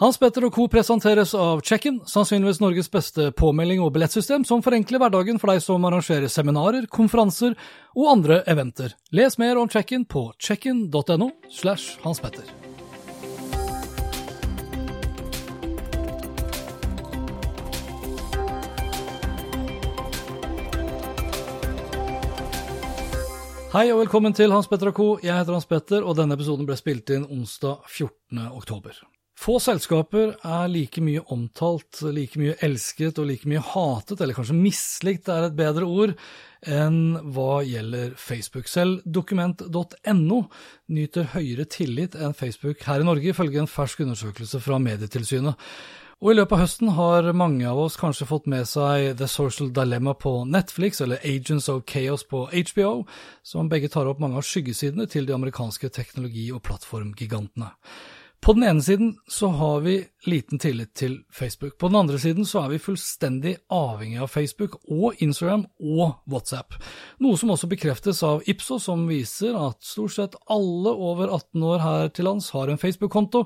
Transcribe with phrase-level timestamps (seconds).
[0.00, 0.64] Hans Petter og co.
[0.72, 5.84] presenteres av Check-in, sannsynligvis Norges beste påmelding og billettsystem som forenkler hverdagen for deg som
[5.84, 7.52] arrangerer seminarer, konferanser
[7.92, 8.94] og andre eventer.
[9.12, 12.48] Les mer om Check-in på checkin.no slash Hans Petter.
[23.76, 25.12] Hei og velkommen til Hans Petter og co.
[25.20, 28.48] Jeg heter Hans Petter, og denne episoden ble spilt inn onsdag 14.
[28.48, 28.96] oktober.
[29.40, 34.56] Få selskaper er like mye omtalt, like mye elsket og like mye hatet, eller kanskje
[34.58, 36.12] mislikt er et bedre ord,
[36.68, 38.68] enn hva gjelder Facebook.
[38.68, 40.42] Selv dokument.no
[40.92, 45.72] nyter høyere tillit enn Facebook her i Norge, ifølge en fersk undersøkelse fra Medietilsynet.
[46.20, 49.72] Og i løpet av høsten har mange av oss kanskje fått med seg The Social
[49.72, 53.06] Dilemma på Netflix eller Agents of Chaos på HBO,
[53.40, 57.72] som begge tar opp mange av skyggesidene til de amerikanske teknologi- og plattformgigantene.
[58.40, 61.78] På den ene siden så har vi liten tillit til Facebook.
[61.78, 66.78] På den andre siden så er vi fullstendig avhengig av Facebook og Instagram og WhatsApp.
[67.20, 71.84] Noe som også bekreftes av Ipso, som viser at stort sett alle over 18 år
[71.84, 73.44] her til lands har en Facebook-konto.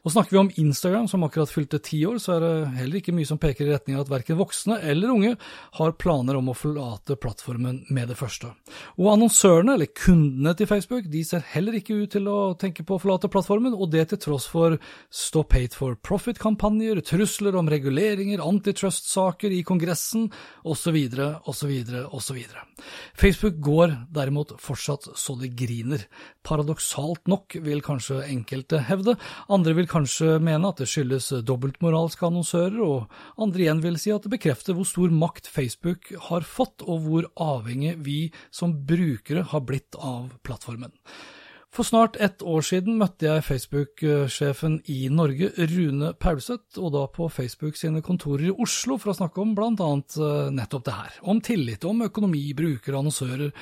[0.00, 3.14] Og snakker vi om Instagram, som akkurat fylte ti år, så er det heller ikke
[3.16, 5.34] mye som peker i retning av at verken voksne eller unge
[5.76, 8.52] har planer om å forlate plattformen med det første.
[8.96, 12.96] Og annonsørene, eller kundene til Facebook, de ser heller ikke ut til å tenke på
[12.96, 14.78] å forlate plattformen, og det til tross for
[15.12, 20.30] Stop Hate for Profit-kampanjer, trusler om reguleringer, antitrust-saker i Kongressen,
[20.64, 20.96] osv.,
[21.50, 21.76] osv.,
[22.08, 22.40] osv.
[23.20, 26.06] Facebook går derimot fortsatt så det griner.
[26.46, 29.16] Paradoksalt nok, vil kanskje enkelte hevde.
[29.52, 34.24] Andre vil kanskje mene at det skyldes dobbeltmoralske annonsører, og andre igjen vil si at
[34.24, 38.20] det bekrefter hvor stor makt Facebook har fått, og hvor avhengig vi
[38.54, 40.94] som brukere har blitt av plattformen.
[41.70, 47.28] For snart ett år siden møtte jeg Facebook-sjefen i Norge, Rune Paulseth, og da på
[47.30, 50.16] Facebook sine kontorer i Oslo for å snakke om blant annet
[50.56, 51.20] nettopp det her.
[51.30, 53.54] Om tillit, om økonomi, brukere, annonsører,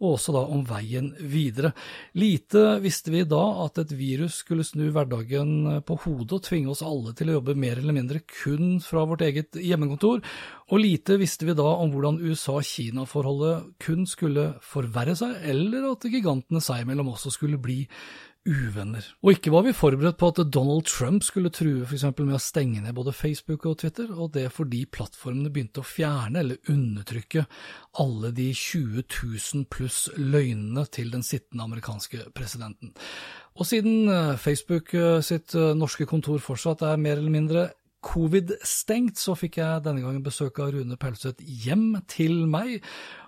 [0.00, 1.72] og også da om veien videre.
[2.18, 6.84] Lite visste vi da at et virus skulle snu hverdagen på hodet og tvinge oss
[6.86, 10.22] alle til å jobbe mer eller mindre kun fra vårt eget hjemmekontor,
[10.66, 16.62] og lite visste vi da om hvordan USA-Kina-forholdet kun skulle forverre seg, eller at gigantene
[16.64, 17.84] seg imellom også skulle bli
[18.46, 19.04] uvenner.
[19.22, 22.06] Og ikke var vi forberedt på at Donald Trump skulle true f.eks.
[22.18, 26.42] med å stenge ned både Facebook og Twitter, og det fordi plattformene begynte å fjerne
[26.42, 27.46] eller undertrykke
[28.02, 32.94] alle de 20 000 pluss løgnene til den sittende amerikanske presidenten.
[33.56, 34.92] Og siden Facebook
[35.24, 37.68] sitt norske kontor fortsatt er mer eller mindre
[38.06, 42.84] covid-stengt, så fikk jeg denne gangen besøk av Rune Pelseth hjem til meg,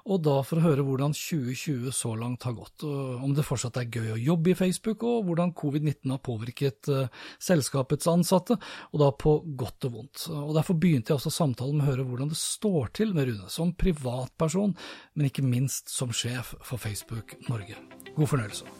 [0.09, 3.91] og da for å høre hvordan 2020 så langt har gått, om det fortsatt er
[3.91, 7.13] gøy å jobbe i Facebook, og hvordan covid-19 har påvirket uh,
[7.43, 8.57] selskapets ansatte,
[8.93, 10.27] og da på godt og vondt.
[10.33, 13.53] Og Derfor begynte jeg også samtalen med å høre hvordan det står til med Rune,
[13.53, 14.77] som privatperson,
[15.19, 17.77] men ikke minst som sjef for Facebook Norge.
[18.15, 18.78] God fornøyelse.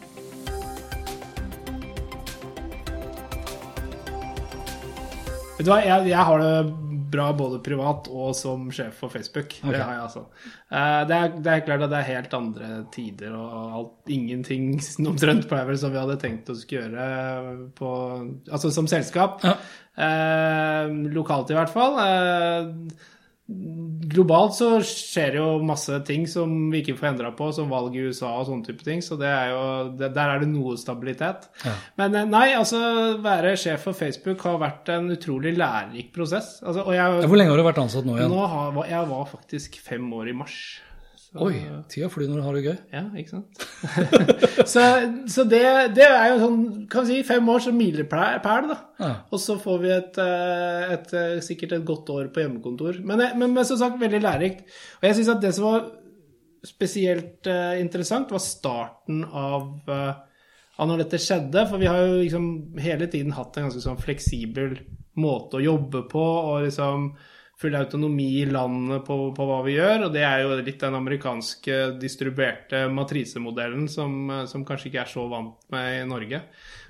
[5.59, 9.57] Vet du hva, jeg, jeg, har det bra både privat og som sjef for Facebook.
[9.59, 9.73] Okay.
[9.75, 10.21] Det har jeg altså.
[10.69, 14.71] Det er, det er, klart at det er helt andre tider, og alt, ingenting
[15.11, 17.91] omtrent ble vel som vi hadde tenkt å skulle gjøre på,
[18.47, 19.43] altså som selskap.
[19.43, 19.57] Ja.
[19.99, 21.99] Eh, lokalt i hvert fall.
[22.05, 23.17] Eh,
[24.09, 27.95] globalt så skjer det jo masse ting som vi ikke får endra på, som valg
[27.97, 29.01] i USA og sånne type ting.
[29.05, 29.63] Så det er jo,
[29.99, 31.47] det, der er det noe stabilitet.
[31.65, 31.73] Ja.
[31.99, 32.81] Men eh, nei, altså
[33.23, 36.57] være sjef for Facebook har vært en utrolig lærerik prosess.
[36.61, 38.33] Altså, jeg, Hvor lenge har du vært ansatt nå igjen?
[38.33, 40.59] Nå har, jeg var faktisk fem år i mars.
[41.29, 42.77] Så, Oi, tida flyr når du har det gøy.
[42.89, 43.59] Ja, ikke sant.
[44.71, 44.85] så
[45.29, 45.61] så det,
[45.93, 48.39] det, er jo sånn, kan vi si, fem år som milepæl,
[48.71, 48.77] da.
[48.97, 49.09] Ja.
[49.29, 52.97] Og så får vi et, eh, et, eh, sikkert et godt år på hjemmekontor.
[53.05, 54.65] Men, eh, men, men som sagt, veldig lærerikt.
[54.97, 55.85] Og jeg syns at det som var
[56.65, 60.17] spesielt uh, interessant, var starten av, uh,
[60.81, 61.67] av når dette skjedde.
[61.69, 62.49] For vi har jo liksom
[62.81, 64.79] hele tiden hatt en ganske sånn fleksibel
[65.21, 66.25] måte å jobbe på.
[66.25, 67.11] og liksom
[67.59, 70.05] full autonomi i landet på, på, hva vi gjør.
[70.07, 74.15] Og det er jo litt den amerikanske distribuerte matrisemodellen som,
[74.47, 76.41] som kanskje ikke er så vant med i Norge.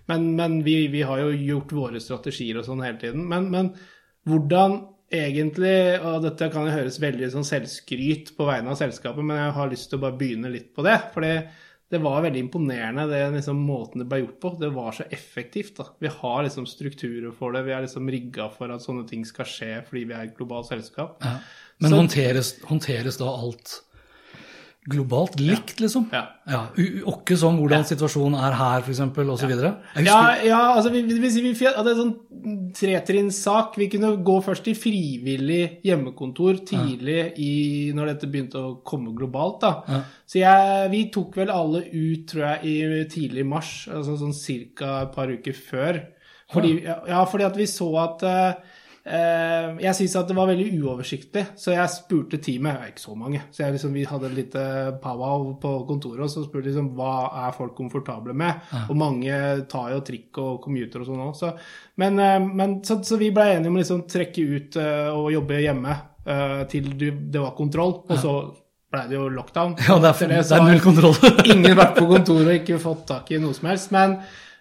[0.10, 3.26] Men, men vi, vi, har jo gjort våre strategier og sånn hele tiden.
[3.30, 3.74] Men, men,
[4.30, 9.40] hvordan egentlig Og dette kan jo høres veldig sånn selvskryt på vegne av selskapet, men
[9.40, 11.00] jeg har lyst til å bare begynne litt på det.
[11.16, 11.32] fordi
[11.90, 14.52] det var veldig imponerende, det liksom, måten det ble gjort på.
[14.62, 15.76] Det var så effektivt.
[15.80, 15.88] da.
[16.00, 17.64] Vi har liksom strukturer for det.
[17.66, 20.70] Vi er liksom rigga for at sånne ting skal skje fordi vi er et globalt
[20.70, 21.18] selskap.
[21.26, 21.40] Ja.
[21.82, 23.80] Men så, håndteres, håndteres, da alt
[24.88, 26.06] globalt likt, liksom?
[26.14, 26.22] Ja.
[26.48, 26.60] ja.
[27.12, 29.52] Åkke sånn hvordan situasjonen er her, f.eks., osv.?
[29.52, 29.74] Ja.
[30.06, 33.76] ja, ja, altså vi, vi, vi, vi hadde en sånn tretrinnssak.
[33.82, 37.52] Vi kunne gå først i frivillig hjemmekontor tidlig i,
[37.98, 39.66] når dette begynte å komme globalt.
[39.66, 40.02] da.
[40.30, 44.36] Så jeg, vi tok vel alle ut, tror jeg, i tidlig mars, altså sånn
[44.80, 45.04] ca.
[45.04, 46.04] et par uker før.
[46.50, 48.78] Fordi, ja, fordi at vi så at uh,
[49.10, 53.42] jeg syns at det var veldig uoversiktlig, så jeg spurte teamet Ikke så mange.
[53.56, 54.54] Så liksom, vi hadde litt
[55.02, 58.60] powwow på kontoret, og så spurte liksom, hva er folk komfortable med.
[58.74, 58.84] Ja.
[58.92, 59.40] Og mange
[59.72, 61.34] tar jo trikk og commuter og sånn òg.
[61.40, 61.52] Så,
[62.02, 65.32] men, eh, men, så, så, vi ble enige om å liksom trekke ut uh, og
[65.36, 66.00] jobbe hjemme
[66.70, 68.04] til det var kontroll.
[68.06, 68.34] Og så
[68.94, 69.76] ble det jo lockdown.
[69.88, 71.16] Ja, det er, det, det er null kontroll.
[71.56, 73.90] ingen vært på kontoret og ikke fått tak i noe som helst.
[73.96, 74.20] Men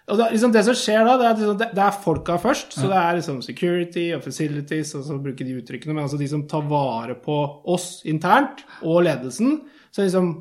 [0.09, 2.75] og da, liksom det som skjer da, det er, liksom, det, det er folka først.
[2.77, 6.29] Så det er liksom security og facilities, og så bruker de uttrykkene, men altså de
[6.31, 7.37] som tar vare på
[7.69, 9.59] oss internt, og ledelsen,
[9.93, 10.33] så liksom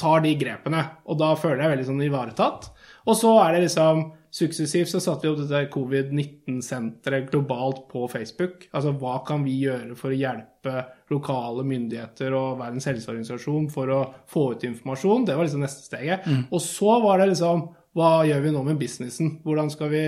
[0.00, 0.84] tar de grepene.
[1.10, 2.70] Og da føler jeg veldig sånn ivaretatt.
[3.08, 8.66] Og så er det liksom Suksessivt så satte vi opp dette covid-19-senteret globalt på Facebook.
[8.76, 14.02] Altså hva kan vi gjøre for å hjelpe lokale myndigheter og Verdens helseorganisasjon for å
[14.28, 15.24] få ut informasjon?
[15.24, 16.28] Det var liksom neste steget.
[16.28, 16.44] Mm.
[16.52, 17.64] Og så var det liksom
[17.96, 19.38] hva gjør vi nå med businessen?
[19.44, 20.02] Hvordan skal vi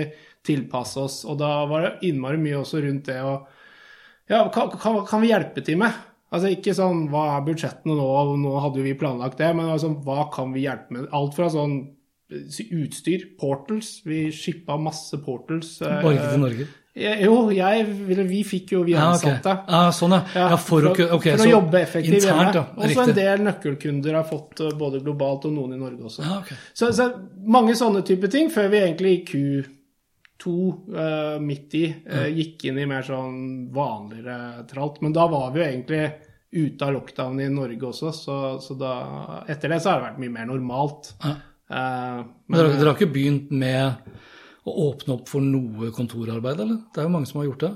[0.45, 1.21] tilpasse oss?
[1.27, 3.41] Og da var det innmari mye også rundt det å
[4.31, 5.95] Ja, hva kan, kan, vi hjelpe til med?
[6.31, 10.29] Altså Ikke sånn hva er budsjettene nå, nå hadde vi planlagt det, men altså, hva
[10.31, 11.09] kan vi hjelpe med?
[11.11, 11.75] Alt fra sånn
[12.31, 13.97] eh, utstyr, portals.
[14.07, 15.79] Vi shippa masse portals.
[15.81, 16.69] Bare ikke til Norge?
[16.93, 17.85] Jo, jeg,
[18.27, 19.47] vi fikk jo vi ansatte.
[19.47, 19.75] Ah, okay.
[19.77, 20.47] ah, sånn, ja.
[20.51, 22.63] ja for, å, okay, for å jobbe effektivt hjemme.
[22.75, 26.25] Og så en del nøkkelkunder har fått eh, både globalt og noen i Norge også.
[26.27, 26.57] Ah, okay.
[26.75, 27.07] så, så,
[27.47, 32.81] mange sånne type ting før vi egentlig i Q2 uh, midt i uh, gikk inn
[32.83, 33.39] i mer sånn
[33.71, 34.99] vanligere tralt.
[35.05, 36.03] Men da var vi jo egentlig
[36.51, 38.97] ute av lockdown i Norge også, så, så da,
[39.47, 41.13] etter det så har det vært mye mer normalt.
[41.23, 41.39] Uh,
[41.71, 44.11] men, men dere, dere har ikke begynt med
[44.61, 46.83] å åpne opp for noe kontorarbeid, eller?
[46.93, 47.71] Det er jo mange som har gjort det.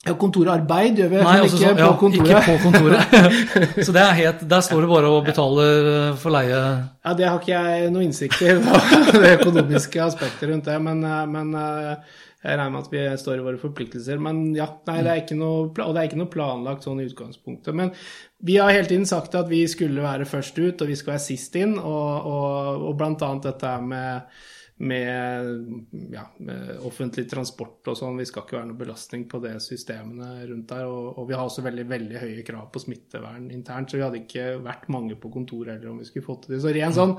[0.00, 3.10] Ja, kontorarbeid gjør vi, Nei, men ikke, så, ja, på ikke på kontoret.
[3.84, 7.26] så det er helt, der står det bare og betaler eh, for leie Ja, det
[7.28, 8.54] har ikke jeg noe innsikt i,
[9.20, 10.78] det økonomiske aspektet rundt det.
[10.80, 14.22] Men, eh, men, eh, jeg regner med at vi står i våre forpliktelser.
[14.24, 17.08] Men ja, nei, det er ikke noe, og det er ikke noe planlagt sånn i
[17.10, 17.76] utgangspunktet.
[17.76, 17.92] Men
[18.40, 21.26] vi har hele tiden sagt at vi skulle være først ut, og vi skal være
[21.26, 21.76] sist inn.
[21.76, 24.40] Og, og, og blant annet dette med
[24.80, 25.82] med,
[26.12, 28.16] ja, med, offentlig transport og sånn.
[28.20, 30.86] Vi skal ikke være noe belastning på det systemene rundt der.
[30.88, 34.22] Og, og, vi har også veldig veldig høye krav på smittevern internt, så vi hadde
[34.22, 36.62] ikke vært mange på kontoret heller om vi skulle fått til det.
[36.64, 37.12] Så ren sånn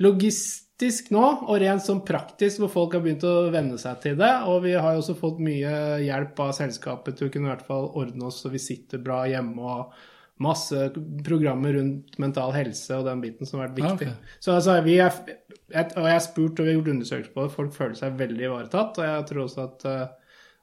[0.00, 4.32] logistisk nå, og rent sånn praktisk, hvor folk har begynt å venne seg til det.
[4.48, 5.74] Og vi har jo også fått mye
[6.06, 9.26] hjelp av selskapet til å kunne i hvert fall ordne oss så vi sitter bra
[9.28, 10.00] hjemme og
[10.40, 10.88] masse
[11.26, 14.08] programmer rundt mental helse og den biten som har vært viktig.
[14.08, 14.38] Okay.
[14.42, 17.54] Så altså, vi er, og jeg har spurt og vi har gjort undersøkelser på det,
[17.54, 18.98] folk føler seg veldig ivaretatt.
[18.98, 20.04] Og jeg tror også at eh,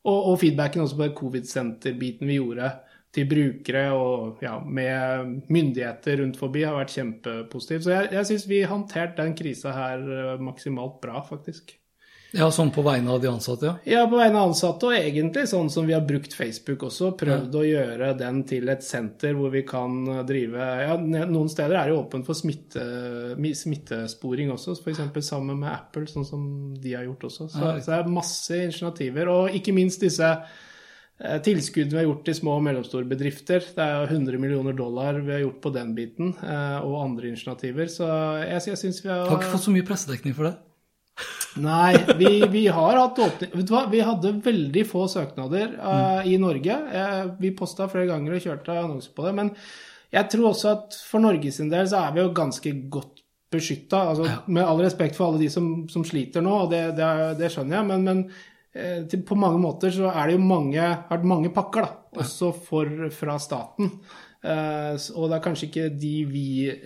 [0.03, 2.71] og, og feedbacken også på covid-senter-biten vi gjorde
[3.15, 7.83] til brukere og ja, med myndigheter rundt forbi har vært kjempepositiv.
[7.85, 11.78] Så jeg, jeg syns vi håndterte den krisa her eh, maksimalt bra, faktisk.
[12.37, 13.71] Ja, Sånn på vegne av de ansatte?
[13.83, 17.11] Ja, Ja, på vegne av ansatte, og egentlig sånn som vi har brukt Facebook også.
[17.17, 17.61] Prøvd ja.
[17.61, 19.97] å gjøre den til et senter hvor vi kan
[20.29, 22.85] drive ja, Noen steder er det åpent for smitte,
[23.35, 25.01] smittesporing også, f.eks.
[25.25, 26.45] sammen med Apple, sånn som
[26.79, 27.49] de har gjort også.
[27.49, 27.75] Så, ja.
[27.81, 29.33] så det er masse initiativer.
[29.33, 33.65] Og ikke minst disse eh, tilskuddene vi har gjort til små og mellomstore bedrifter.
[33.73, 37.89] Det er 100 millioner dollar vi har gjort på den biten, eh, og andre initiativer.
[37.89, 38.07] Så
[38.45, 40.57] jeg, jeg syns vi har Har ikke fått så mye pressedekning for det?
[41.59, 46.21] Nei, vi, vi, har hatt åpning Vet du hva, vi hadde veldig få søknader uh,
[46.27, 46.75] i Norge.
[46.93, 49.33] Uh, vi posta flere ganger og kjørte annonser på det.
[49.39, 49.49] Men
[50.13, 54.03] jeg tror også at for Norges del så er vi jo ganske godt beskytta.
[54.11, 54.37] Altså, Ja.
[54.45, 57.09] Med all respekt for alle de som, som sliter nå, og det, det,
[57.41, 60.79] det skjønner jeg, men, men uh, til, på mange måter så er det jo mange,
[60.79, 63.97] har vært mange pakker, da, også for, fra staten.
[64.39, 66.43] Eh, og det er kanskje ikke de vi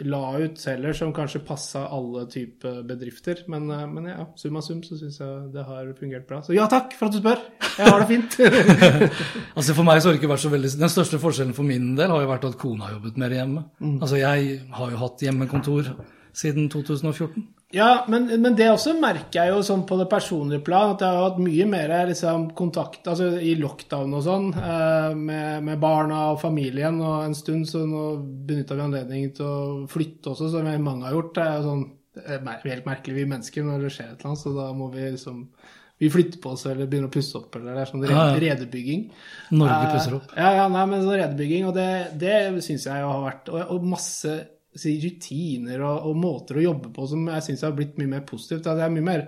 [0.10, 3.43] la ut heller, som kanskje passa alle typer bedrifter.
[3.51, 6.41] Men, eh, men ja, summa sum så syns jeg det har fungert bra.
[6.41, 7.43] Så ja takk for at du spør.
[7.77, 8.39] Jeg har det fint.
[9.57, 11.93] Altså For meg så har det ikke vært så veldig Den største forskjellen for min
[11.98, 13.63] del har jo vært at kona har jobbet mer hjemme.
[13.79, 13.95] Mm.
[14.01, 15.89] Altså Jeg har jo hatt hjemmekontor
[16.34, 17.44] siden 2014.
[17.74, 21.10] Ja, men, men det også merker jeg jo sånn på det personlige plan, at jeg
[21.10, 26.28] har hatt mye mer liksom, kontakt altså i lockdown og sånn eh, med, med barna
[26.36, 27.00] og familien.
[27.02, 28.06] Og en stund så nå
[28.50, 31.34] benytta vi anledningen til å flytte også, som mange har gjort.
[31.38, 31.86] Det er jo sånn
[32.68, 35.48] helt merkelig vi mennesker når det skjer et eller annet, så da må vi liksom
[36.04, 39.04] vi flytter på oss eller begynner å pusse opp, eller det er sånn redebygging.
[39.56, 40.34] Norge Eh, pusser opp.
[40.36, 42.36] Ja, ja, nei, men sånn redebygging, og det, det
[42.66, 44.34] syns jeg jo har vært Og, og masse
[44.80, 48.24] si, rutiner og, og måter å jobbe på som jeg syns har blitt mye mer
[48.27, 48.65] positivt.
[48.65, 49.25] Det er mye mer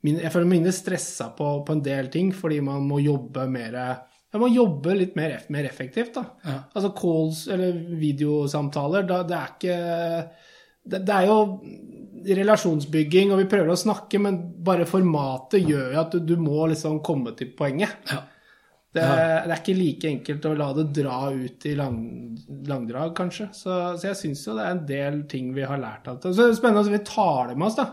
[0.00, 3.76] Jeg føler meg mindre stressa på, på en del ting fordi man må jobbe mer
[3.76, 6.24] Jeg må jobbe litt mer, mer effektivt, da.
[6.46, 6.56] Ja.
[6.72, 9.78] Altså calls eller videosamtaler, da, det er ikke
[10.90, 11.40] det, det er jo
[12.40, 16.66] relasjonsbygging, og vi prøver å snakke, men bare formatet gjør jo at du, du må
[16.70, 17.96] liksom komme til poenget.
[18.10, 18.22] Ja.
[18.90, 22.00] Det, det er ikke like enkelt å la det dra ut i lang,
[22.66, 23.46] langdrag, kanskje.
[23.54, 26.32] Så, så jeg syns jo det er en del ting vi har lært av det.
[26.34, 27.86] Så det er spennende at vi tar det med oss, da.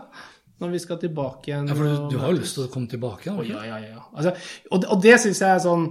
[0.58, 1.70] Når vi skal tilbake igjen.
[1.70, 3.30] Ja, for du, du har jo lyst til å komme tilbake?
[3.30, 4.02] Har ja, ja, ja.
[4.10, 4.34] Altså,
[4.72, 5.84] og, og det syns jeg er sånn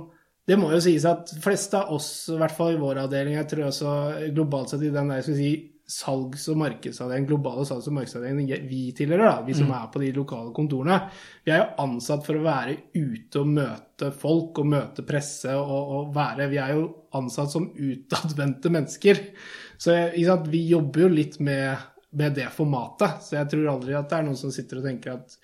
[0.48, 3.48] Det må jo sies at fleste av oss, i hvert fall i vår avdeling, jeg
[3.54, 3.96] tror også
[4.36, 5.56] globalt sett i den der, skal vi si,
[5.88, 10.10] salgs- og markedsavdelingen, globale salgs- og markedsavdelingen vi tilhører, da, vi som er på de
[10.16, 10.98] lokale kontorene,
[11.48, 15.94] vi er jo ansatt for å være ute og møte folk og møte presse og,
[15.98, 16.84] og være Vi er jo
[17.16, 19.22] ansatt som utadvendte mennesker.
[19.80, 19.96] Så
[20.28, 23.24] sant, vi jobber jo litt med, med det formatet.
[23.24, 25.40] Så jeg tror aldri at det er noen som sitter og tenker at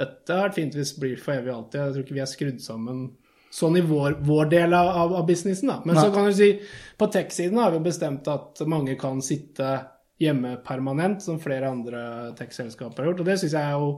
[0.00, 1.82] dette har vært fint hvis det blir for evig og alltid.
[1.82, 3.04] Jeg tror ikke vi er skrudd sammen
[3.52, 5.68] sånn i vår, vår del av, av, businessen.
[5.68, 5.80] Da.
[5.84, 6.04] Men Nei.
[6.04, 6.54] så kan du si,
[6.98, 9.74] på tech-siden har vi bestemt at mange kan sitte
[10.22, 13.22] hjemme permanent, som flere andre tech-selskaper har gjort.
[13.24, 13.92] Og det syns jeg jo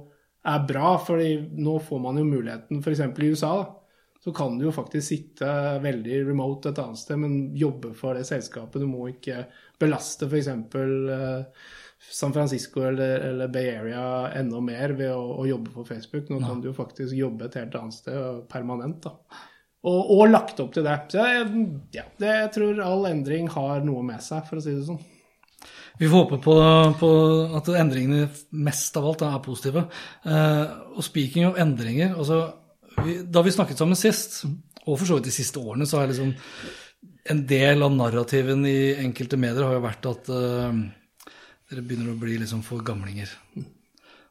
[0.44, 1.30] er bra, fordi
[1.62, 3.04] nå får man jo muligheten, f.eks.
[3.06, 3.54] i USA.
[3.62, 5.48] da, så kan du jo faktisk sitte
[5.84, 8.80] veldig remote et annet sted, men jobbe for det selskapet.
[8.80, 9.44] Du må ikke
[9.80, 10.48] belaste f.eks.
[12.12, 14.04] San Francisco eller, eller Bay Area
[14.38, 16.28] enda mer ved å, å jobbe på Facebook.
[16.30, 19.08] Nå kan du jo faktisk jobbe et helt annet sted permanent.
[19.08, 19.40] da.
[19.84, 20.94] Og, og lagt opp til det.
[21.12, 24.72] Så jeg, ja, det, jeg tror all endring har noe med seg, for å si
[24.72, 25.02] det sånn.
[26.00, 26.54] Vi får håpe på,
[26.98, 27.10] på
[27.54, 28.26] at endringene
[28.64, 29.84] mest av alt da, er positive.
[30.26, 30.64] Eh,
[30.96, 32.40] og speaking of endringer altså,
[33.04, 34.40] vi, Da vi snakket sammen sist,
[34.84, 36.34] og for så vidt de siste årene, så har jeg liksom
[37.30, 40.82] En del av narrativen i enkelte medier har jo vært at eh,
[41.70, 43.30] dere begynner å bli liksom for gamlinger.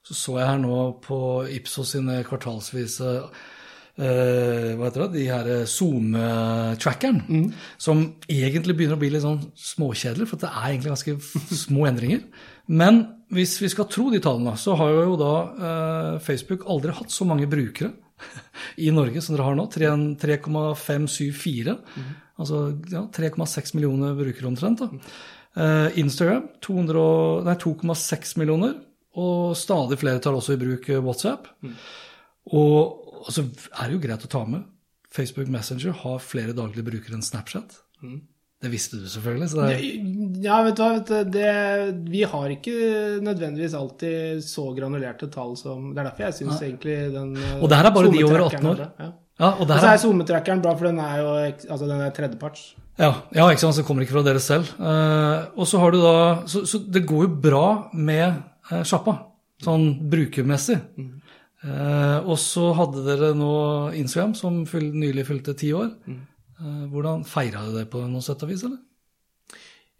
[0.04, 1.18] Så så jeg her nå på
[1.56, 9.14] Ipsos sine kvartalsvise eh, hva heter det, de her Zoom-trackeren, som egentlig begynner å bli
[9.14, 12.26] litt sånn småkjedelig, for det er egentlig ganske små endringer.
[12.68, 15.34] Men hvis vi skal tro de tallene, så har jo da
[15.70, 17.94] eh, Facebook aldri hatt så mange brukere
[18.86, 19.70] i Norge som dere har nå.
[19.72, 21.78] 3 3,574.
[22.44, 24.84] Altså ja, 3,6 millioner brukere omtrent.
[24.84, 24.90] da.
[25.56, 28.74] Eh, Instagram 200 og- nei, 2,6 millioner,
[29.16, 31.48] og stadig flere tar også i bruk WhatsApp.
[31.62, 31.74] WhatsApp.
[32.54, 33.46] Og altså,
[33.80, 34.64] er det jo greit å ta med.
[35.14, 37.76] Facebook Messenger har flere daglige brukere enn Snapchat.
[38.64, 39.50] Det visste du selvfølgelig.
[39.52, 39.82] så det er...
[40.42, 45.58] Ja, vet du hva, vet du, det, vi har ikke nødvendigvis alltid så granulerte tall
[45.60, 48.24] som Det er derfor jeg syns egentlig den eh, Og det her er bare de
[48.24, 48.80] over 18 SoMe-trackeren år.
[49.00, 49.12] Ja.
[49.40, 51.30] Ja, og Og så er SoMe-trackeren bra, for den er jo
[51.76, 52.64] altså den er tredjeparts.
[53.00, 54.70] Ja, ja, ikke sant, så kommer det ikke fra dere selv.
[54.78, 56.16] Eh, og så har du da
[56.50, 58.26] Så, så det går jo bra med
[58.70, 59.18] eh, sjappa,
[59.64, 60.78] sånn brukermessig.
[61.64, 63.54] Eh, og så hadde dere nå
[63.98, 65.90] Instagram, som fyll, nylig fylte ti år.
[66.12, 68.82] Eh, hvordan feira du det på noe sett og vis, eller?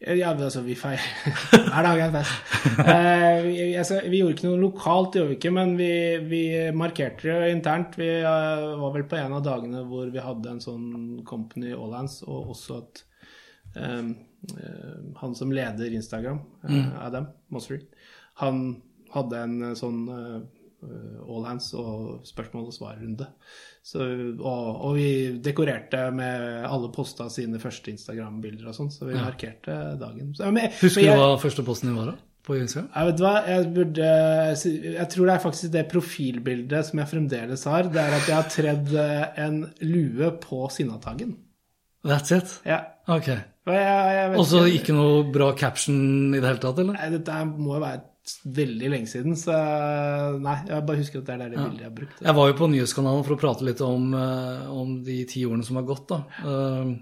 [0.04, 1.04] Ja, altså, vi feirer
[1.70, 2.56] Hver dag er en fest.
[2.84, 5.92] Eh, vi, altså, vi gjorde ikke noe lokalt, det gjorde vi ikke, men vi,
[6.28, 6.42] vi
[6.76, 7.96] markerte det internt.
[8.00, 10.88] Vi uh, var vel på en av dagene hvor vi hadde en sånn
[11.28, 13.04] Company Allhands, og også at
[13.80, 14.12] um,
[15.22, 17.80] han som leder Instagram, eh, Adam Mossery,
[18.42, 18.66] han
[19.14, 20.42] hadde en sånn uh,
[21.24, 23.30] Allhands og spørsmål og svar-runde.
[23.84, 24.00] Så,
[24.40, 25.08] og, og vi
[25.44, 30.30] dekorerte med alle posta sine første Instagram-bilder og sånn, så vi markerte dagen.
[30.38, 32.22] Så, men, Husker jeg, du hva første posten din var da?
[32.44, 32.88] På Instagram?
[32.92, 34.08] Jeg vet hva, jeg burde
[34.88, 37.92] Jeg tror det er faktisk det profilbildet som jeg fremdeles har.
[37.92, 41.36] Det er at jeg har tredd eh, en lue på Sinnataggen.
[42.08, 42.56] That's it?
[42.68, 42.82] Ja.
[43.12, 43.30] Ok.
[43.68, 46.98] Og så ikke noe bra caption i det hele tatt, eller?
[47.00, 48.02] Nei, dette må jo være
[48.44, 49.56] veldig lenge siden, så
[50.40, 51.64] nei, jeg bare husker at det er det ja.
[51.66, 52.22] bildet jeg har brukt.
[52.24, 55.68] Jeg var jo på Nyhetskanalen for å prate litt om, eh, om de ti årene
[55.68, 56.22] som har gått, da.
[56.44, 56.94] Uh,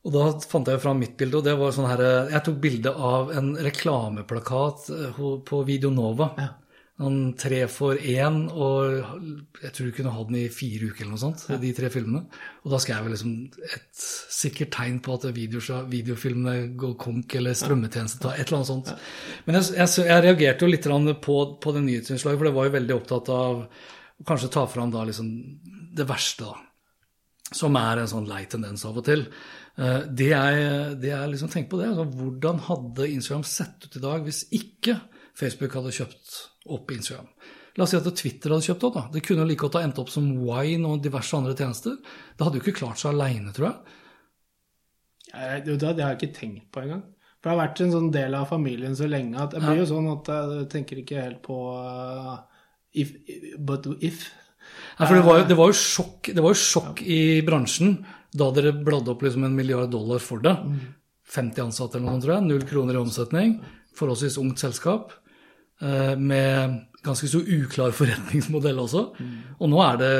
[0.00, 2.00] og da fant jeg fram mitt bilde, og det var sånn her
[2.32, 4.86] Jeg tok bilde av en reklameplakat
[5.44, 6.30] på Videonova.
[6.40, 6.54] Ja
[7.00, 11.14] sånn tre for én, og jeg tror du kunne ha den i fire uker eller
[11.14, 11.56] noe sånt, ja.
[11.60, 12.26] de tre filmene.
[12.64, 13.36] Og da skrev jeg liksom
[13.76, 14.02] et
[14.36, 18.92] sikkert tegn på at videofilmene går konk, eller strømmetjeneste tar et eller annet sånt.
[18.92, 18.98] Ja.
[19.46, 20.90] Men jeg, jeg, jeg, reagerte jo litt
[21.24, 24.92] på, på det nyhetsinnslaget, for det var jo veldig opptatt av å kanskje ta fram
[24.92, 25.32] da liksom
[25.96, 26.60] det verste, da.
[27.56, 29.24] Som er en sånn lei tendens av og til.
[29.80, 30.68] Eh, det jeg,
[31.00, 34.44] det jeg liksom tenker på, det altså, hvordan hadde Instagram sett ut i dag hvis
[34.54, 35.00] ikke
[35.40, 37.28] Facebook hadde kjøpt opp Instagram.
[37.78, 38.96] La oss si at Twitter hadde kjøpt opp.
[38.98, 39.06] da.
[39.14, 41.96] Det kunne like godt ha endt opp som Wine og diverse andre tjenester.
[42.36, 43.96] Det hadde jo ikke klart seg aleine, tror jeg.
[45.64, 47.04] Det, det har jeg ikke tenkt på engang.
[47.40, 49.88] For det har vært en sånn del av familien så lenge at jeg blir jo
[49.88, 52.34] sånn at jeg tenker ikke helt på uh,
[52.92, 53.14] if,
[53.56, 54.26] but if.
[54.98, 57.14] Nei, for det var, jo, det var jo sjokk, det var jo sjokk ja.
[57.14, 57.94] i bransjen
[58.36, 60.52] da dere bladde opp liksom en milliard dollar for det.
[61.32, 61.64] 50 mm.
[61.64, 62.46] ansatte eller noe, tror jeg.
[62.50, 63.56] Null kroner i omsetning.
[63.96, 65.16] Forholdsvis ungt selskap.
[65.80, 69.04] Eh, med ganske så uklar forretningsmodell også.
[69.18, 69.36] Mm.
[69.58, 70.12] Og nå er det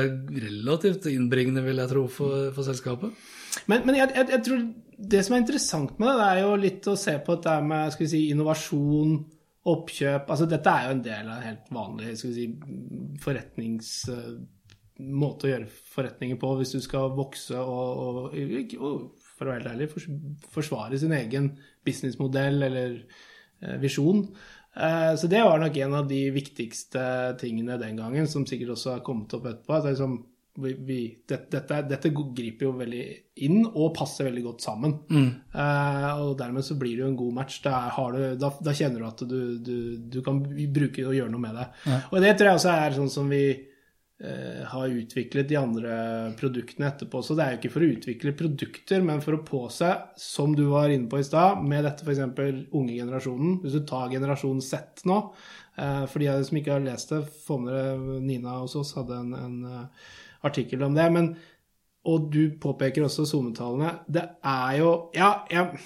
[0.46, 3.26] relativt innbringende, vil jeg tro, for, for selskapet.
[3.68, 4.62] Men, men jeg, jeg, jeg, tror
[5.10, 7.92] det som er interessant med det, det er jo litt å se på dette med
[7.92, 9.18] skal vi si, innovasjon,
[9.70, 12.46] oppkjøp altså Dette er jo en del av en helt vanlig skal vi si,
[13.20, 13.90] forretnings
[15.00, 18.38] måte å gjøre forretninger på hvis du skal vokse og, og,
[18.80, 19.90] og for å være ærlig,
[20.52, 21.50] forsvare sin egen
[21.86, 24.26] businessmodell eller eh, visjon.
[24.76, 27.04] Eh, så det var nok en av de viktigste
[27.40, 29.76] tingene den gangen, som sikkert også har kommet opp etterpå.
[29.76, 30.18] at liksom,
[30.60, 30.98] vi, vi,
[31.28, 33.04] det, dette, dette, griper jo veldig
[33.46, 34.96] inn og passer veldig godt sammen.
[35.08, 35.30] Mm.
[35.54, 37.60] Uh, og dermed så blir det jo en god match.
[37.64, 39.76] Da, du, da, da kjenner du at du, du,
[40.10, 41.66] du, kan bruke det og gjøre noe med det.
[41.86, 42.00] Ja.
[42.10, 43.69] Og det tror jeg også er sånn som vi Eh,
[44.68, 45.92] har utviklet de andre
[46.36, 47.22] produktene etterpå.
[47.24, 49.88] Så det er jo ikke for å utvikle produkter, men for å påse,
[50.20, 52.20] som du var inne på i stad, med dette f.eks.
[52.76, 53.54] unge generasjonen.
[53.62, 55.22] Hvis du tar generasjon Z nå,
[55.80, 58.76] eh, for de av dere som ikke har lest det, få med dere Nina hos
[58.76, 60.12] oss hadde en, en eh,
[60.50, 61.08] artikkel om det.
[61.16, 61.32] men
[62.08, 63.98] og du påpeker også SoMe-tallene.
[64.08, 65.80] Det er jo Ja, jeg,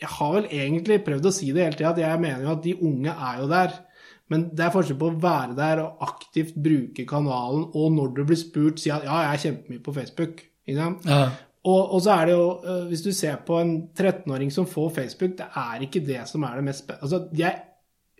[0.00, 2.64] jeg, har vel egentlig prøvd å si det hele tida, at jeg mener jo at
[2.64, 3.78] de unge er jo der.
[4.32, 8.22] Men det er forskjell på å være der og aktivt bruke kanalen, og når du
[8.28, 10.40] blir spurt, si at ja, jeg er kjempemye på Facebook.
[10.70, 10.88] Ja.
[11.64, 14.90] Og, og, så er det jo, eh, hvis du ser på en 13-åring som får
[14.98, 17.08] Facebook, det er ikke det som er det mest spennende.
[17.08, 17.62] Altså, de er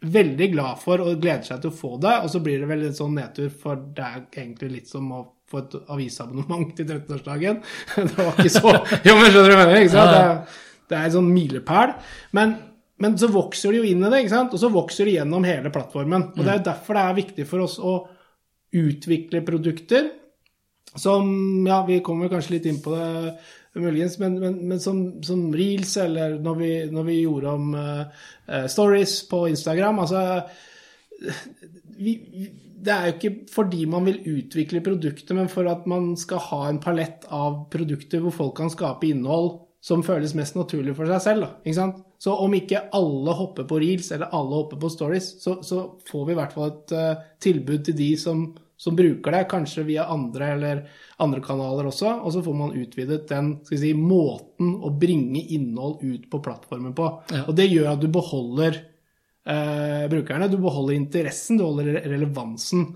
[0.05, 2.85] veldig glad for og gleder seg til å få det, og så blir det vel
[2.89, 7.61] en sånn nedtur, for det er egentlig litt som å få et avisabonnement til 13-årsdagen.
[7.97, 8.71] Det var ikke så
[9.07, 10.15] Jo, men skjønner du hva jeg mener?
[10.15, 11.93] Det, det er en sånn milepæl.
[12.37, 12.57] Men
[13.03, 14.55] men så vokser de jo inn i det, ikke sant?
[14.55, 16.29] og så vokser de gjennom hele plattformen.
[16.37, 17.95] Og Det er jo derfor det er viktig for oss å
[18.75, 20.13] utvikle produkter
[20.95, 21.27] som
[21.67, 23.35] Ja, vi kommer kanskje litt inn på det
[23.83, 28.67] muligens, men, men, men som, som, reels, eller når vi, når vi gjorde om uh,
[28.71, 30.21] stories på Instagram altså
[31.99, 32.15] vi,
[32.85, 36.61] det er jo ikke fordi man vil utvikle produkter, men for at man skal ha
[36.69, 41.21] en palett av produkter hvor folk kan skape innhold som føles mest naturlig for seg
[41.21, 41.45] selv.
[41.45, 41.99] Da, ikke sant?
[42.25, 46.23] Så om ikke alle hopper på reels eller alle hopper på stories, så, så får
[46.25, 48.47] vi i hvert fall et uh, tilbud til de som,
[48.81, 50.81] som, bruker det, kanskje via andre eller
[51.21, 52.15] andre kanaler også.
[52.25, 57.11] Og så får man utvidet den si, måten å bringe innhold ut på plattformen på.
[57.35, 57.45] Ja.
[57.45, 62.89] Og det gjør at du beholder uh, brukerne, du beholder interessen, du holder relevansen.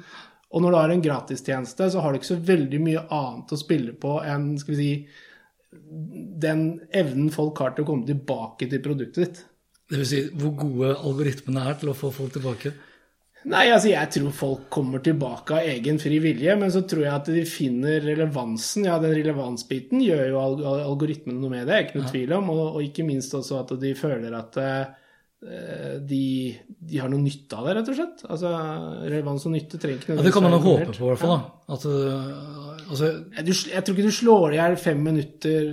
[0.56, 3.60] Og når du har en gratistjeneste, så har du ikke så veldig mye annet å
[3.60, 5.24] spille på enn skal vi si,
[5.70, 6.64] den
[6.96, 9.40] evnen folk har til å komme tilbake til produktet ditt.
[9.88, 12.74] Det vil si hvor gode algoritmene er til å få folk tilbake?
[13.48, 17.14] Nei, altså jeg tror folk kommer tilbake av egen fri vilje, men så tror jeg
[17.14, 18.88] at de finner relevansen.
[18.88, 22.12] Ja, den relevansbiten gjør jo algoritmene noe med det, ikke noe ja.
[22.16, 22.50] tvil om.
[22.52, 25.07] Og, og, ikke minst også at de føler at uh,
[25.38, 28.22] de, de, har noe nytte av det, rett og slett.
[28.26, 28.48] Altså,
[29.04, 31.34] Relevans og nytte trenger ikke ja, Det kan man jo håpe på, i hvert fall.
[31.36, 31.74] da.
[31.76, 33.10] At, uh, altså...
[33.36, 35.66] jeg, du, jeg, tror ikke du slår i hjel fem minutter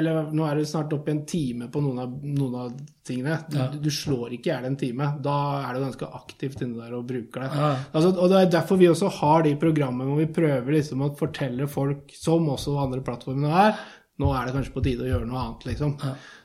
[0.00, 2.72] Eller nå er det snart opp i en time på noen av, noen av
[3.06, 3.36] tingene.
[3.52, 3.68] Du, ja.
[3.86, 5.12] du, slår ikke i hjel en time.
[5.22, 7.52] Da er du ganske aktivt inne der og bruker det.
[7.54, 7.70] Ja.
[7.92, 11.12] Altså, og Det er derfor vi også har de programmene hvor vi prøver liksom å
[11.20, 13.78] fortelle folk, som også andre plattformene er,
[14.18, 15.96] nå er det kanskje på tide å gjøre noe annet, liksom.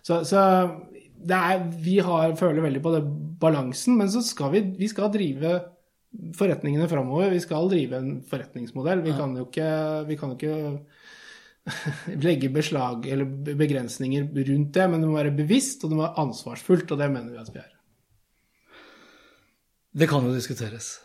[0.05, 0.45] Så, så
[1.27, 3.03] er, vi har, føler veldig på det
[3.41, 5.57] balansen, men så skal vi, vi skal drive
[6.37, 7.29] forretningene framover.
[7.33, 9.03] Vi skal drive en forretningsmodell.
[9.05, 9.69] Vi kan jo ikke,
[10.09, 10.55] vi kan ikke
[12.25, 16.25] legge beslag eller begrensninger rundt det, men det må være bevisst og det må være
[16.25, 17.75] ansvarsfullt, og det mener vi at vi er.
[19.99, 20.99] Det kan jo diskuteres.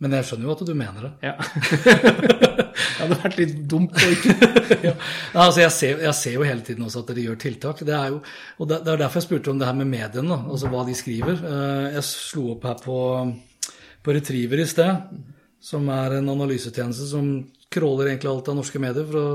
[0.00, 1.10] Men jeg skjønner jo at du mener det.
[1.28, 1.34] Ja.
[2.80, 4.32] det hadde vært litt dumt å ikke
[4.88, 4.94] ja.
[5.34, 7.82] altså jeg, ser, jeg, ser, jo hele tiden også at dere gjør tiltak.
[7.84, 8.22] Det er jo,
[8.56, 10.96] og det, det er derfor jeg spurte om det her med mediene, altså hva de
[10.96, 11.42] skriver.
[11.44, 13.00] Eh, jeg slo opp her på,
[14.00, 15.18] på Retriever i sted,
[15.60, 17.28] som er en analysetjeneste som
[17.70, 19.26] crawler egentlig alt av norske medier, å,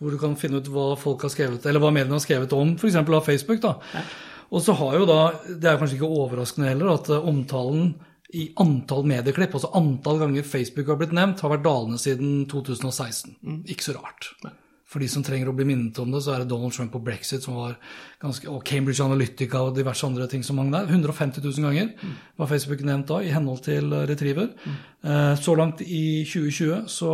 [0.00, 2.76] hvor du kan finne ut hva folk har skrevet, eller hva mediene har skrevet om,
[2.76, 3.00] f.eks.
[3.00, 3.64] av Facebook.
[3.64, 3.78] da.
[3.96, 4.04] Ja.
[4.50, 7.94] Og så har jo da, Det er kanskje ikke overraskende heller, at omtalen
[8.36, 13.36] i antall medieklipp, altså antall ganger Facebook har blitt nevnt, har vært dalende siden 2016.
[13.42, 13.62] Mm.
[13.72, 14.32] Ikke så rart.
[14.46, 14.54] Nei.
[14.90, 17.04] For de som trenger å bli minnet om det, så er det Donald Trump og
[17.06, 17.76] brexit som var
[18.22, 20.90] ganske, og Cambridge Analytica og diverse andre ting som mange der.
[20.90, 22.16] 150 000 ganger mm.
[22.42, 24.50] var Facebook nevnt da, i henhold til Retriever.
[24.64, 24.80] Mm.
[25.06, 27.12] Eh, så langt i 2020 så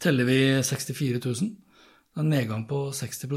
[0.00, 1.52] teller vi 64 000.
[1.52, 3.36] Det er en nedgang på 60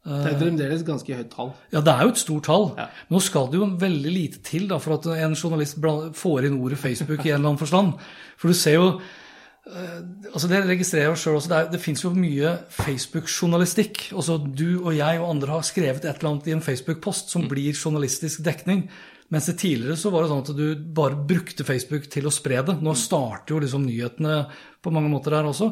[0.00, 1.50] det er fremdeles ganske høyt tall.
[1.74, 2.70] Ja, det er jo et stort tall.
[2.78, 2.86] Ja.
[3.12, 5.76] Nå skal det jo veldig lite til da, for at en journalist
[6.16, 7.92] får inn ordet Facebook i en eller annen forstand.
[8.40, 9.98] For du ser jo eh,
[10.32, 11.52] altså Det registrerer jeg sjøl også.
[11.52, 14.06] Det, er, det fins jo mye Facebook-journalistikk.
[14.16, 17.44] Altså Du og jeg og andre har skrevet et eller annet i en Facebook-post som
[17.44, 17.52] mm.
[17.52, 18.86] blir journalistisk dekning.
[19.30, 22.80] Mens tidligere så var det sånn at du bare brukte Facebook til å spre det.
[22.82, 24.40] Nå starter jo liksom nyhetene
[24.82, 25.68] på mange måter der også.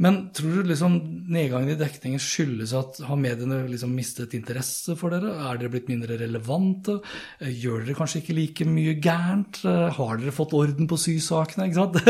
[0.00, 0.96] Men tror du liksom
[1.34, 5.34] nedgangen i dekningen skyldes at har mediene liksom mistet interesse for dere?
[5.50, 6.96] Er dere blitt mindre relevante?
[7.44, 9.60] Gjør dere kanskje ikke like mye gærent?
[9.98, 11.68] Har dere fått orden på sysakene?
[11.68, 12.00] ikke sant?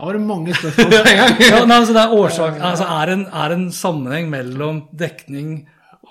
[0.00, 1.34] Da var det mange spørsmål på en gang.
[1.44, 5.52] ja, nei, altså det er årsak, altså er en, er en sammenheng mellom dekning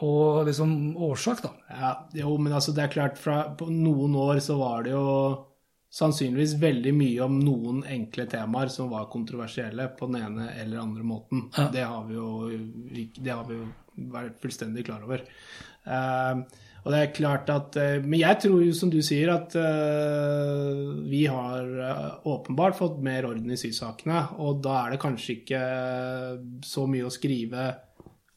[0.05, 1.51] og liksom årsak, da.
[1.69, 5.05] Ja, jo, men altså det er klart, fra på noen år så var det jo
[5.89, 11.05] sannsynligvis veldig mye om noen enkle temaer som var kontroversielle på den ene eller andre
[11.05, 11.47] måten.
[11.57, 11.67] Ja.
[11.73, 12.31] Det, har vi jo,
[13.17, 13.69] det har vi jo
[14.13, 15.25] vært fullstendig klar over.
[15.89, 16.45] Uh,
[16.83, 20.93] og det er klart at uh, Men jeg tror jo, som du sier, at uh,
[21.09, 24.27] vi har åpenbart fått mer orden i sysakene.
[24.37, 25.63] Og da er det kanskje ikke
[26.65, 27.71] så mye å skrive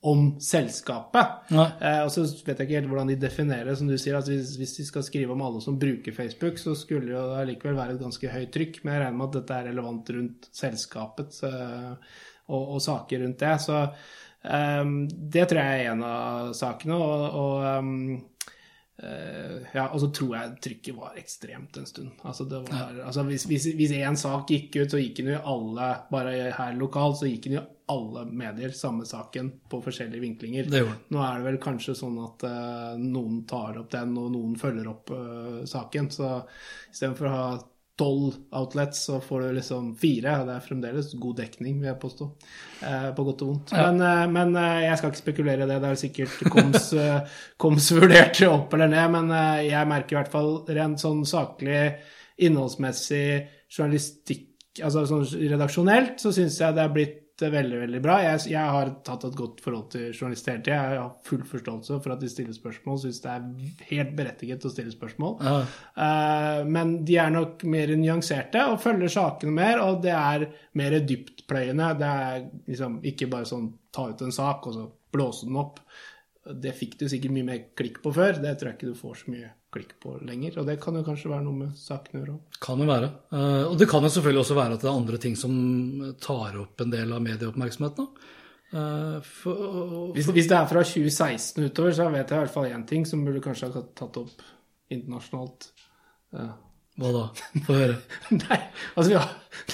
[0.05, 1.27] om selskapet.
[1.55, 3.77] Eh, og så vet jeg ikke helt hvordan de definerer det.
[3.79, 6.75] Som du sier, at hvis, hvis, de skal skrive om alle som bruker Facebook, så
[6.79, 8.81] skulle det jo likevel være et ganske høyt trykk.
[8.83, 12.19] Men jeg regner med at dette er relevant rundt selskapet eh,
[12.51, 13.55] og, og, saker rundt det.
[13.63, 14.91] Så eh,
[15.37, 16.99] det tror jeg er en av sakene.
[16.99, 18.21] Og, og um,
[19.73, 22.11] ja, og så tror jeg trykket var ekstremt en stund.
[22.27, 25.47] Altså, var, altså hvis, hvis, hvis én sak gikk ut, så gikk den jo i
[25.55, 30.71] alle Bare her lokalt, så gikk den jo alle medier samme saken på forskjellige vinklinger.
[31.13, 34.89] Nå er det vel kanskje sånn at uh, noen tar opp den, og noen følger
[34.91, 36.09] opp uh, saken.
[36.13, 36.31] Så
[36.93, 37.47] istedenfor å ha
[38.01, 40.37] tolv outlets, så får du liksom fire.
[40.41, 42.29] Og det er fremdeles god dekning, vil jeg påstå.
[42.83, 43.75] Uh, på godt og vondt.
[43.77, 43.89] Ja.
[43.93, 45.81] Men, men jeg skal ikke spekulere i det.
[45.83, 46.93] Det er sikkert koms,
[47.63, 49.19] koms vurdert opp eller ned.
[49.19, 49.37] Men
[49.69, 51.85] jeg merker i hvert fall rent sånn saklig,
[52.43, 53.27] innholdsmessig,
[53.73, 54.49] journalistikk
[54.81, 57.19] Altså sånn redaksjonelt så syns jeg det er blitt
[57.51, 58.17] veldig veldig bra.
[58.23, 60.79] Jeg, jeg, har tatt et godt forhold til journalister hele tida.
[60.93, 63.01] Jeg har full forståelse for at de stiller spørsmål.
[63.03, 65.39] Syns det er helt berettiget å stille spørsmål.
[65.43, 70.47] Uh, men de er nok mer nyanserte og følger sakene mer, og det er
[70.79, 71.91] mer dyptpløyende.
[71.99, 75.83] Det er liksom ikke bare sånn ta ut en sak og så blåse den opp.
[76.43, 78.39] Det fikk du sikkert mye mer klikk på før.
[78.43, 80.59] Det tror jeg ikke du får så mye klikk på lenger.
[80.61, 82.61] Og det kan jo kanskje være noe med saken å gjøre òg.
[82.63, 83.11] Kan jo være.
[83.33, 85.53] Eh, og det kan jo selvfølgelig også være at det er andre ting som
[86.23, 88.11] tar opp en del av medieoppmerksomheten.
[88.73, 90.13] Uh, for, for...
[90.17, 93.05] Hvis, hvis, det er fra 2016 utover, så vet jeg i hvert fall én ting
[93.09, 94.47] som burde kanskje ha tatt opp
[94.93, 95.69] internasjonalt.
[97.01, 97.23] Hva da?
[97.67, 97.95] Få høre.
[98.43, 98.59] nei,
[98.95, 99.23] altså ja,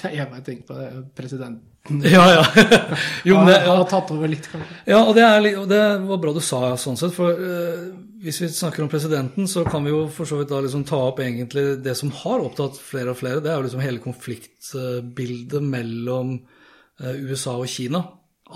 [0.07, 0.91] jeg bare tenker på det.
[1.19, 2.03] Presidenten.
[2.05, 2.45] Ja, ja.
[3.29, 3.73] jo, men det, ja.
[3.73, 4.77] har tatt over litt, kanskje.
[4.91, 7.15] Ja, og det, er, og det, var bra du sa sånn sett.
[7.17, 7.89] For uh,
[8.23, 11.01] hvis vi snakker om presidenten, så kan vi jo for så vidt da liksom ta
[11.09, 13.43] opp egentlig det som har opptatt flere og flere.
[13.43, 18.03] Det er jo liksom hele konfliktbildet mellom eh, USA og Kina.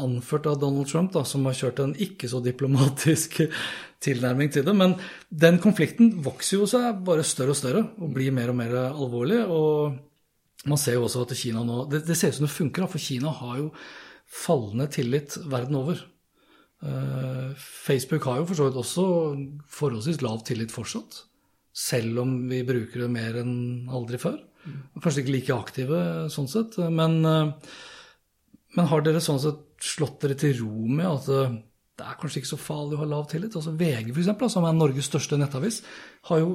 [0.01, 3.43] Anført av Donald Trump, da, som har kjørt en ikke så diplomatisk
[4.05, 4.75] tilnærming til det.
[4.77, 4.97] Men
[5.29, 9.43] den konflikten vokser jo seg bare større og større og blir mer og mer alvorlig.
[9.45, 12.89] Og man ser jo også at Kina nå Det, det ser ut som det funker,
[12.89, 13.69] for Kina har jo
[14.33, 16.01] fallende tillit verden over.
[16.83, 19.05] Eh, Facebook har jo for så vidt også
[19.71, 21.25] forholdsvis lav tillit fortsatt.
[21.73, 24.41] Selv om vi bruker det mer enn aldri før.
[25.03, 26.01] Kanskje ikke like aktive
[26.33, 26.79] sånn sett.
[26.91, 27.53] Men, eh,
[28.77, 31.61] men har dere sånn sett slått dere til ro med at eh,
[32.01, 33.55] det er kanskje ikke så farlig å ha lav tillit?
[33.59, 35.83] Altså VG, for eksempel, som er Norges største nettavis,
[36.31, 36.55] har jo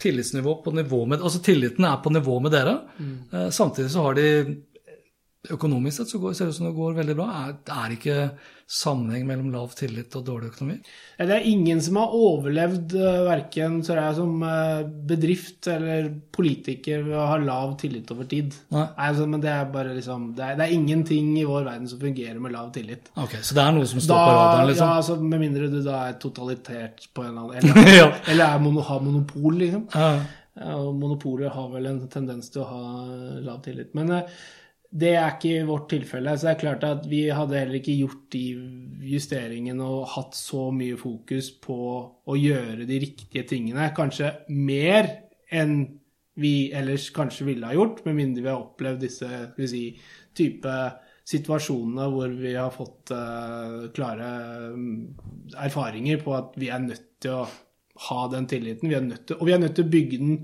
[0.00, 2.76] tillitsnivå på nivå med Altså tilliten er på nivå med dere.
[3.02, 3.50] Mm.
[3.52, 4.28] Samtidig så har de
[5.48, 7.26] økonomisk sett så går, ser det ut som det går veldig bra.
[7.40, 8.16] Er, er ikke
[8.70, 10.74] sammenheng mellom lav tillit og dårlig økonomi?
[11.16, 13.80] Det er ingen som har overlevd uh, jeg,
[14.18, 18.52] som uh, bedrift eller politiker ved å ha lav tillit over tid.
[18.76, 18.84] Nei.
[19.06, 22.04] Altså, men det er bare liksom det er, det er, ingenting i vår verden som
[22.04, 23.08] fungerer med lav tillit.
[23.16, 24.70] Ok, Så det er noe som står da, på radaren?
[24.74, 24.92] liksom?
[24.92, 28.12] Ja, altså, Med mindre du da er totalitert på en eller annen Eller, ja.
[28.28, 29.88] eller er mono, har monopol, liksom.
[29.96, 30.12] Ja.
[30.76, 32.86] Og monopoler har vel en tendens til å ha
[33.40, 33.94] lav tillit.
[33.96, 34.40] Men uh,
[34.90, 36.34] det er ikke vårt tilfelle.
[36.34, 38.44] Så det er klart at vi hadde heller ikke gjort de
[39.10, 41.78] justeringene og hatt så mye fokus på
[42.26, 43.92] å gjøre de riktige tingene.
[43.96, 45.10] Kanskje mer
[45.50, 45.78] enn
[46.40, 49.84] vi ellers kanskje ville ha gjort, med mindre vi har opplevd disse skal vi si,
[50.36, 50.74] type
[51.30, 54.30] situasjonene hvor vi har fått uh, klare
[54.72, 55.10] um,
[55.60, 57.48] erfaringer på at vi er nødt til å
[58.08, 58.90] ha den tilliten.
[58.90, 60.40] Vi til, og vi er nødt til å bygge den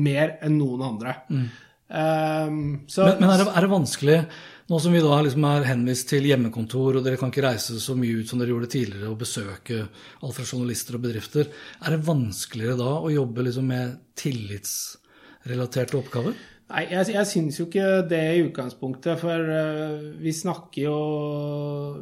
[0.00, 1.16] mer enn noen andre.
[1.28, 1.48] Mm.
[1.90, 4.18] Um, så, men, men er, det, er, det, vanskelig,
[4.70, 7.96] nå som vi da liksom er henvist til hjemmekontor, og dere kan ikke reise så
[7.98, 11.50] mye ut som dere gjorde tidligere, og besøke alt fra journalister og bedrifter,
[11.82, 16.38] er det vanskeligere da å jobbe liksom med tillitsrelaterte oppgaver?
[16.70, 20.98] Nei, jeg, jeg syns jo ikke det i utgangspunktet, for uh, vi snakker jo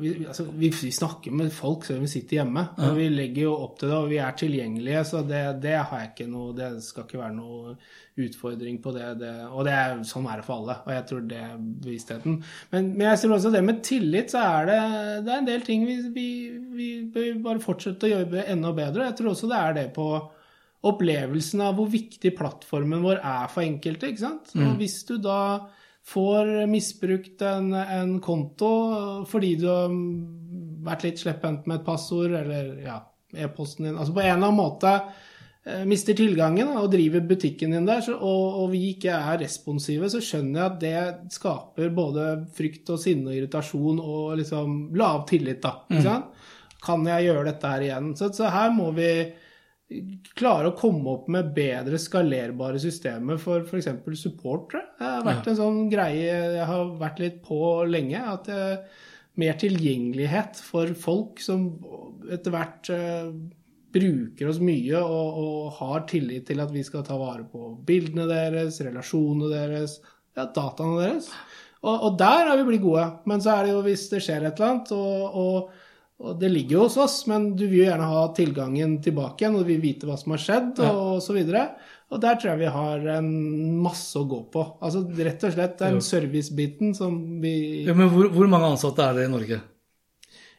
[0.00, 2.66] vi, altså, vi, vi, snakker med folk selv om vi sitter hjemme.
[2.76, 2.90] Ja.
[2.90, 6.04] og Vi legger jo opp til det, og vi er tilgjengelige, så det, det, har
[6.04, 7.76] jeg ikke noe Det skal ikke være noe
[8.18, 9.08] utfordring på det.
[9.22, 12.40] det og det er, sånn er det for alle, og jeg tror det er bevisstheten.
[12.72, 14.80] Men, men jeg tror også det med tillit, så er det,
[15.24, 16.30] det er en del ting vi, vi,
[16.76, 19.08] vi bør bare fortsette å jobbe enda bedre.
[19.08, 20.10] Jeg tror også det er det på
[20.86, 24.12] opplevelsen av hvor viktig plattformen vår er for enkelte.
[24.12, 24.52] ikke sant?
[24.54, 24.66] Mm.
[24.68, 25.40] Og hvis du da
[26.08, 28.68] får misbrukt en, en, konto
[29.28, 29.96] fordi du har
[30.86, 33.00] vært litt slepphendt med et passord, eller ja,
[33.36, 34.92] e-posten din Altså på en eller annen måte
[35.66, 40.08] eh, mister tilgangen og driver butikken din der, så, og, og, vi ikke er responsive,
[40.08, 45.26] så skjønner jeg at det skaper både frykt og sinne og irritasjon og liksom lav
[45.28, 45.74] tillit, da.
[45.90, 46.08] Ikke mm.
[46.08, 46.32] sant?
[46.32, 46.54] Mm.
[46.78, 48.10] Kan jeg gjøre dette her igjen?
[48.16, 49.10] Så, så her må vi
[50.36, 53.88] klare å komme opp med bedre skalerbare systemer for f.eks.
[54.20, 54.74] support.
[54.76, 56.26] Det har vært en sånn greie
[56.58, 58.24] jeg har vært litt på lenge.
[58.34, 58.80] at jeg,
[59.38, 61.68] Mer tilgjengelighet for folk som
[62.26, 63.28] etter hvert uh,
[63.94, 68.26] bruker oss mye og, og, har tillit til at vi skal ta vare på bildene
[68.26, 70.00] deres, relasjonene deres,
[70.34, 71.30] ja, dataene deres.
[71.84, 73.06] Og, og der har vi blitt gode.
[73.30, 75.87] Men så er det jo hvis det skjer et eller annet, og, og
[76.18, 79.54] og det ligger jo hos oss, men du vil jo gjerne ha tilgangen tilbake igjen,
[79.54, 81.68] og du vil vite hva som har skjedd, og, så videre.
[82.10, 83.32] Og der tror jeg vi har en
[83.84, 84.64] masse å gå på.
[84.82, 89.18] Altså rett og slett den servicebiten som vi ja, Men hvor, hvor mange ansatte er
[89.18, 89.60] det i Norge?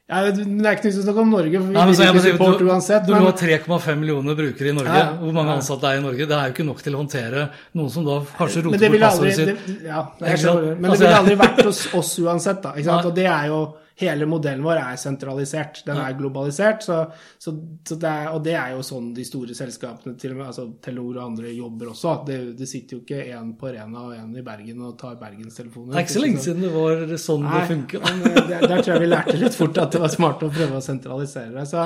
[0.10, 2.64] Ja, men Det er ikke noe å snakke om Norge, for vi vil ikke support
[2.66, 3.04] uansett.
[3.06, 3.26] Du, men...
[3.26, 4.96] du har 3,5 millioner brukere i Norge.
[4.96, 5.58] Ja, Hvor mange ja.
[5.60, 6.30] ansatte er i Norge?
[6.32, 7.44] Det er jo ikke nok til å håndtere
[7.78, 9.70] noen som da kanskje roter bort passordet sitt.
[9.86, 12.74] Ja, men det ville aldri vært hos oss uansett, da.
[12.80, 13.12] Ikke sant?
[13.12, 13.62] Og det er jo
[14.00, 15.82] hele modellen vår er sentralisert.
[15.88, 16.86] Den er globalisert.
[16.86, 17.00] Så,
[17.38, 17.54] så,
[17.88, 20.68] så det er, og det er jo sånn de store selskapene, til og med altså
[20.84, 22.14] Telenor og andre, jobber også.
[22.28, 25.92] Det, det sitter jo ikke én på Rena og én i Bergen og tar bergenstelefoner.
[25.92, 28.08] Det er ikke så lenge siden det var sånn Nei, det funker.
[28.08, 30.80] Eh, der, der tror jeg vi lærte litt fort at det var smart å prøve
[30.80, 31.68] å sentralisere det.
[31.70, 31.86] Så,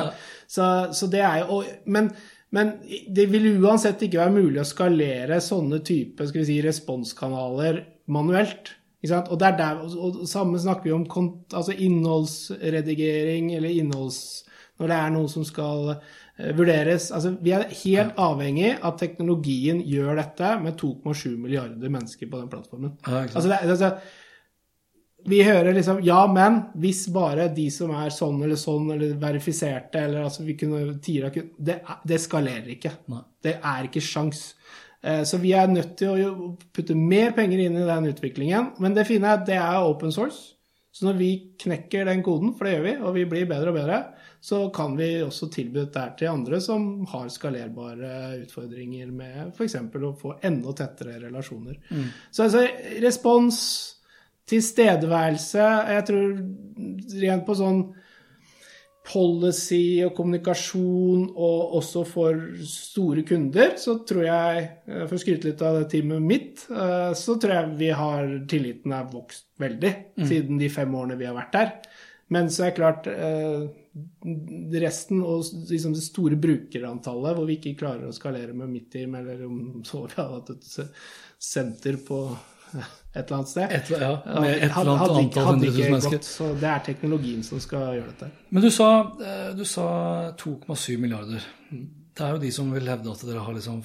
[0.58, 2.14] så, så det er jo Men
[2.54, 2.76] men
[3.10, 7.80] det vil uansett ikke være mulig å skalere sånne type si, responskanaler
[8.14, 8.76] manuelt.
[9.04, 11.06] Og, er der, og samme snakker vi om
[11.52, 14.44] altså innholdsredigering eller innholds...
[14.82, 17.12] Når det er noe som skal uh, vurderes.
[17.14, 22.40] Altså, vi er helt avhengig av at teknologien gjør dette med 2,7 milliarder mennesker på
[22.40, 22.96] den plattformen.
[23.06, 23.92] Ja, altså, det, altså,
[25.30, 30.02] vi hører liksom Ja, men hvis bare de som er sånn eller sånn, eller verifiserte,
[30.08, 32.92] eller altså vi kunne Tira Det, det skalerer ikke.
[33.14, 33.22] Nei.
[33.44, 34.54] Det er ikke sjans.
[35.04, 38.74] Eh, så vi er nødt til å putte mer penger inn i den utviklingen.
[38.84, 40.54] Men det fine er at det er open source.
[40.94, 43.80] Så når vi knekker den koden, for det gjør vi, og vi blir bedre og
[43.80, 43.98] bedre,
[44.44, 48.12] så kan vi også tilby dette til andre som har skalerbare
[48.44, 49.80] utfordringer med f.eks.
[49.80, 51.80] å få enda tettere relasjoner.
[51.90, 52.06] Mm.
[52.30, 52.64] Så altså,
[53.02, 53.58] respons,
[54.52, 56.34] tilstedeværelse Jeg tror
[57.22, 57.80] rent på sånn
[59.04, 65.50] policy og kommunikasjon, og også for store kunder, så tror jeg, eh, for å skryte
[65.50, 69.94] litt av det teamet mitt, eh, så tror jeg vi har tilliten er vokst veldig
[70.16, 70.26] mm.
[70.30, 71.74] siden de fem årene vi har vært der.
[72.34, 73.68] Men så er det klart eh,
[74.82, 79.20] resten og liksom det store brukerantallet, hvor vi ikke klarer å skalere med mitt team,
[79.20, 80.96] eller om så vi hadde hatt et
[81.44, 82.24] senter på
[82.82, 83.74] et eller annet sted.
[83.78, 86.18] Et, ja, med et eller annet antall hundre tusen mennesker.
[86.18, 88.30] Gått, så det er teknologien som skal gjøre dette.
[88.50, 88.90] Men du sa,
[89.22, 89.86] eh, sa
[90.40, 91.46] 2,7 milliarder.
[91.70, 93.84] Det er jo de som vil hevde at dere har liksom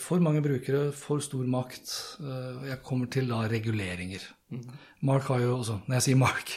[0.00, 1.92] for mange brukere, for stor makt.
[2.24, 4.24] Eh, jeg kommer til da reguleringer.
[4.50, 4.66] Mm.
[5.02, 6.50] Mark har jo også Når jeg sier Mark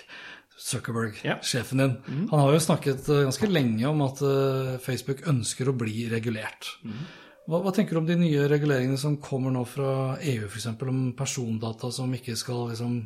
[0.57, 1.37] Zuckerberg, ja.
[1.41, 2.27] sjefen din, mm.
[2.29, 4.23] han har jo snakket eh, ganske lenge om at
[4.81, 6.71] Facebook ønsker å bli regulert.
[6.83, 7.07] Mm.
[7.47, 10.67] Hva, hva, tenker du om de nye reguleringene som kommer nå fra EU, f.eks.
[10.83, 12.97] om persondata som ikke skal liksom,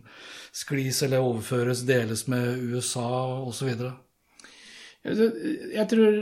[0.64, 3.12] sklis eller overføres, deles med USA
[3.46, 3.70] osv.?
[5.06, 6.18] Jeg tror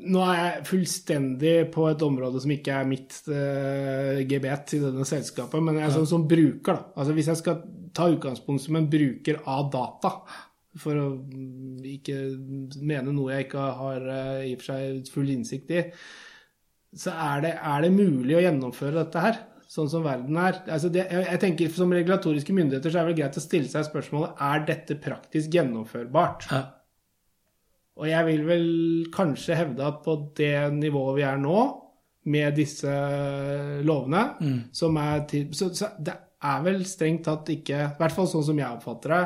[0.00, 5.04] nå er jeg fullstendig på et område som ikke er mitt uh, gebet i denne
[5.08, 6.94] selskapet, men jeg er sånn som bruker, da.
[6.96, 7.60] Altså hvis jeg skal
[7.96, 10.14] ta utgangspunkt som en bruker av data,
[10.80, 11.06] for å
[11.90, 12.16] ikke
[12.78, 15.84] mene noe jeg ikke har uh, i og for seg full innsikt i,
[16.96, 19.40] så er det, er det mulig å gjennomføre dette her?
[19.70, 20.56] Sånn som verden er.
[20.66, 23.70] Altså det, jeg, jeg, tenker Som regulatoriske myndigheter så er det vel greit å stille
[23.70, 26.48] seg spørsmålet er dette praktisk gjennomførbart.
[26.50, 26.64] Ja.
[28.00, 28.66] Og jeg vil vel
[29.14, 31.60] kanskje hevde at på det nivået vi er nå,
[32.30, 32.90] med disse
[33.86, 34.58] lovene, mm.
[34.76, 36.12] som er til så, så, det
[36.44, 39.22] er vel strengt tatt ikke I hvert fall sånn som jeg oppfatter det.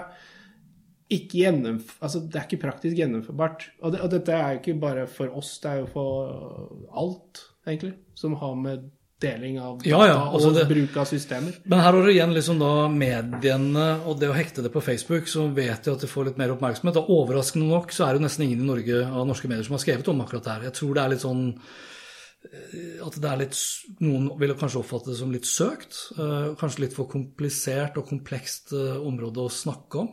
[1.17, 3.67] Ikke gjennomf altså, det er ikke praktisk gjennomførbart.
[3.83, 7.43] Og, det, og dette er jo ikke bare for oss, det er jo for alt,
[7.67, 8.91] egentlig, som har med
[9.25, 11.57] deling av data ja, ja, altså og det, bruk av systemer.
[11.71, 15.31] Men her har du igjen liksom da mediene og det å hekte det på Facebook,
[15.31, 16.99] så vet jeg at det får litt mer oppmerksomhet.
[17.01, 19.85] Og overraskende nok så er det nesten ingen i Norge av norske medier som har
[19.85, 20.69] skrevet om akkurat det her.
[20.69, 23.63] Jeg tror det er litt sånn eh, at det er litt,
[24.05, 26.01] Noen vil kanskje oppfatte det som litt søkt.
[26.19, 30.13] Eh, kanskje litt for komplisert og komplekst eh, område å snakke om.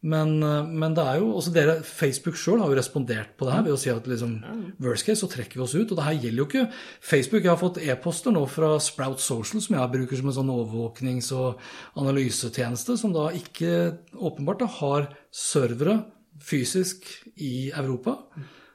[0.00, 3.52] Men, eh, men, det er jo også dere, Facebook sjøl har jo respondert på det
[3.52, 4.38] her ved å si at liksom,
[4.80, 5.90] worst case så trekker vi oss ut.
[5.90, 6.62] Og det her gjelder jo ikke
[7.04, 7.44] Facebook.
[7.44, 11.32] Jeg har fått e-poster nå fra Sprout Social, som jeg bruker som en sånn overvåknings-
[11.36, 11.60] og
[12.00, 16.00] analysetjeneste, som da ikke åpenbart da, har servere
[16.40, 17.04] fysisk
[17.36, 18.16] i Europa.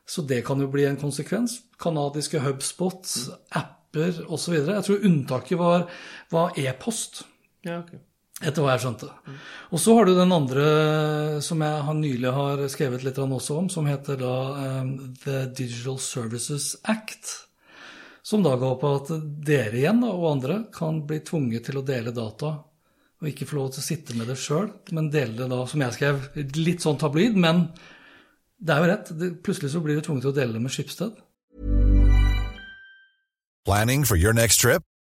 [0.06, 1.64] Så det kan jo bli en konsekvens.
[1.82, 3.10] Kanadiske hubspot,
[3.50, 4.60] apper osv.
[4.62, 5.88] Jeg tror unntaket var,
[6.30, 7.24] var e-post.
[7.66, 8.06] Ja, okay.
[8.46, 9.10] Etter hva jeg skjønte.
[9.74, 10.66] Og så har du den andre
[11.44, 14.36] som jeg nylig har skrevet litt også om, som heter da
[14.84, 17.32] um, The Digital Services Act.
[18.26, 19.12] Som da går på at
[19.46, 22.56] dere igjen da, og andre kan bli tvunget til å dele data.
[23.22, 25.82] Og ikke få lov til å sitte med det sjøl, men dele det da, som
[25.82, 26.26] jeg skrev,
[26.58, 27.38] litt sånn tabloid.
[27.38, 27.68] Men
[28.58, 29.14] det er jo rett.
[29.46, 31.22] Plutselig så blir du tvunget til å dele det med Skipsted.
[33.66, 34.86] Planning for your next trip?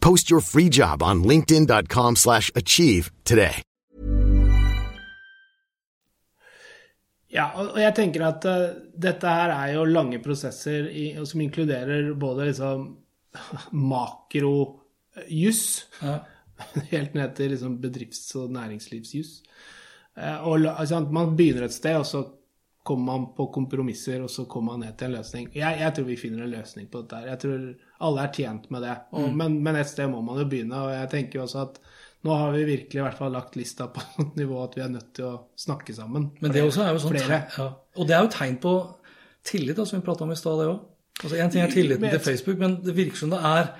[0.00, 3.62] Post your free job on linkedin.com slash achieve today.
[7.28, 12.14] Ja, og jeg tenker at uh, dette her er jo lange prosesser i, som inkluderer
[12.16, 12.86] både liksom
[13.92, 15.64] makrojuss
[16.00, 16.14] ja.
[16.94, 19.42] helt ned til liksom bedrifts- og næringslivsjuss.
[20.16, 22.24] Uh, og altså, Man begynner et sted, og så
[22.88, 25.50] kommer man på kompromisser, og så kommer man ned til en løsning.
[25.54, 27.16] Jeg, jeg, tror vi finner en løsning på dette.
[27.28, 27.58] Jeg tror
[28.04, 28.94] alle er tjent med det.
[29.12, 29.38] Og, mm.
[29.40, 30.82] men, men, et sted må man jo begynne.
[30.86, 31.80] Og jeg tenker jo også at
[32.26, 34.94] nå har vi virkelig i hvert fall lagt lista på et nivå at vi er
[34.94, 36.30] nødt til å snakke sammen.
[36.42, 37.68] Men det også er jo sånn, ja.
[37.98, 38.74] Og det er jo tegn på
[39.48, 40.80] tillit, som vi prata om i stad, det òg.
[41.18, 43.72] Altså, en ting er tilliten til Facebook, men det virker som det er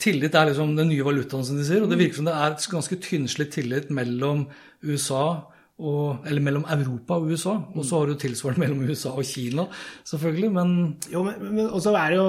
[0.00, 1.82] Tillit er liksom den nye valutaen, som de sier.
[1.84, 4.46] Og det virker som det er ganske tynnslitt tillit mellom
[4.80, 5.24] USA
[5.80, 7.54] og, eller mellom Europa og USA.
[7.74, 9.66] Og så har du tilsvarende mellom USA og Kina,
[10.08, 10.74] selvfølgelig, men
[11.12, 12.26] Jo, men, men også er det jo,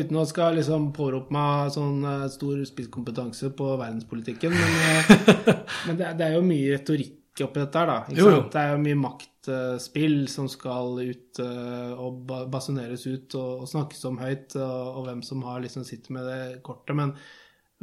[0.00, 5.44] uten å skal liksom pårope meg sånn uh, stor spisskompetanse på verdenspolitikken, men, uh,
[5.88, 8.16] men det, det, er jo mye retorikk oppi dette her, da.
[8.16, 8.42] Jo, jo.
[8.52, 14.04] Det er jo mye maktspill som skal ut uh, og basuneres ut og, og, snakkes
[14.10, 16.94] om høyt, og, og hvem som har liksom sitter med det kortet.
[16.98, 17.16] men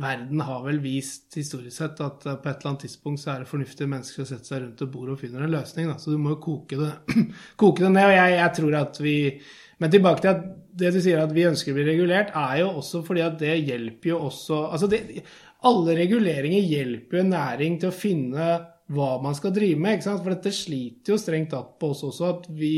[0.02, 3.50] verden har vel vist historisk sett at på et eller annet tidspunkt så er det
[3.52, 5.92] fornuftige mennesker som setter seg rundt et bord og finner en løsning.
[5.92, 5.98] Da.
[6.02, 6.92] Så du må jo koke det,
[7.62, 8.08] koke det ned.
[8.10, 9.16] Og jeg, jeg, tror at vi
[9.82, 10.44] Men tilbake til at
[10.78, 13.56] det du sier at vi ønsker å bli regulert, er jo også fordi at det
[13.66, 15.00] hjelper jo også altså det,
[15.68, 18.52] alle reguleringer hjelper jo næring til å finne
[18.92, 19.98] hva man skal drive med.
[19.98, 20.24] ikke sant?
[20.24, 22.30] For dette sliter jo strengt tatt på oss også.
[22.30, 22.74] at vi,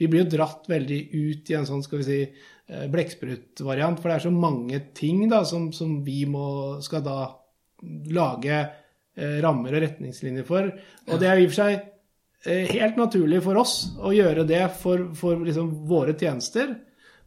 [0.00, 2.20] vi blir jo dratt veldig ut i en sånn skal vi si,
[2.66, 4.00] blekksprutvariant.
[4.00, 6.46] For det er så mange ting da, som, som vi må,
[6.84, 7.18] skal da
[8.14, 10.70] lage eh, rammer og retningslinjer for.
[11.10, 11.76] Og det er i og for seg
[12.46, 16.74] eh, helt naturlig for oss å gjøre det for, for liksom våre tjenester.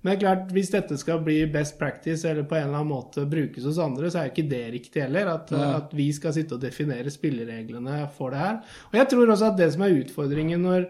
[0.01, 2.93] Men det er klart, hvis dette skal bli best practice eller på en eller annen
[2.93, 5.31] måte brukes hos andre, så er jo ikke det riktig heller.
[5.33, 5.71] At, ja.
[5.81, 8.61] at vi skal sitte og definere spillereglene for det her.
[8.91, 10.87] Og jeg tror også at det som er utfordringen når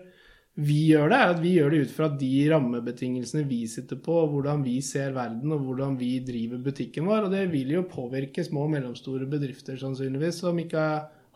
[0.57, 4.15] vi gjør det, er at vi gjør det ut fra de rammebetingelsene vi sitter på,
[4.23, 7.27] og hvordan vi ser verden og hvordan vi driver butikken vår.
[7.27, 10.85] Og det vil jo påvirke små og mellomstore bedrifter sannsynligvis, som ikke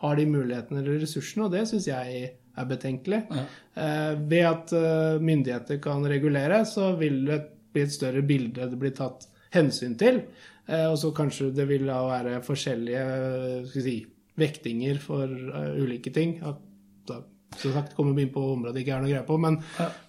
[0.02, 3.22] har de mulighetene eller ressursene, og det syns jeg er betenkelig.
[3.30, 8.80] Eh, ved at eh, myndigheter kan regulere, så vil det bli et større bilde det
[8.80, 10.24] blir tatt hensyn til.
[10.66, 13.96] Eh, og så kanskje det vil da være forskjellige eh, si,
[14.38, 16.38] vektinger for uh, ulike ting.
[16.46, 16.60] At
[17.08, 17.18] da
[17.58, 19.38] som sagt kommer vi inn på områder det ikke er noe greie på.
[19.40, 19.58] Men,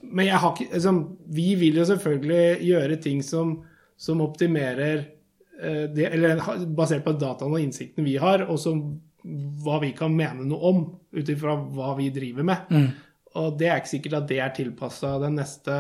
[0.04, 1.02] men jeg har ikke, liksom,
[1.40, 3.56] vi vil jo selvfølgelig gjøre ting som,
[4.00, 5.06] som optimerer
[5.62, 6.44] eh, det, eller
[6.78, 8.84] basert på dataene og innsikten vi har, og som
[9.24, 10.84] hva vi kan mene noe om
[11.16, 12.74] ut ifra hva vi driver med.
[13.40, 15.76] Og det er ikke sikkert at det er tilpassa den neste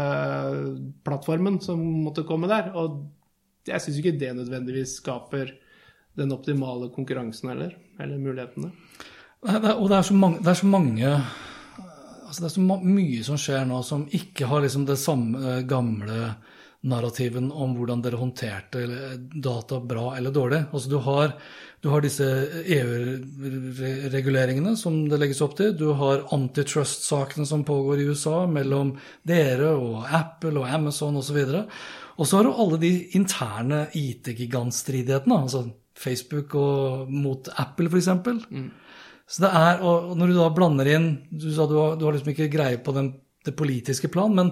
[1.05, 2.71] plattformen som måtte komme der.
[2.79, 3.03] Og
[3.67, 5.51] jeg syns ikke det nødvendigvis skaper
[6.17, 8.71] den optimale konkurransen heller, eller mulighetene.
[9.43, 11.13] Og det er så mange, det er så mange
[12.33, 15.65] altså Det er så mye som skjer nå som ikke har liksom det samme eh,
[15.69, 16.33] gamle
[16.83, 18.79] narrativen om hvordan dere håndterte
[19.39, 20.65] data bra eller dårlig.
[20.73, 21.31] Altså du har,
[21.79, 22.25] du har disse
[22.75, 25.77] EU-reguleringene som det legges opp til.
[25.79, 31.39] Du har antitrust-sakene som pågår i USA mellom dere og Apple og Amazon osv.
[32.17, 35.39] Og så har du alle de interne IT-gigantstridighetene.
[35.39, 38.09] altså Facebook og mot Apple, f.eks.
[39.29, 42.15] Så det er, og når du da blander inn Du sa du har, du har
[42.15, 43.13] liksom ikke greie på den,
[43.45, 44.51] det politiske plan, men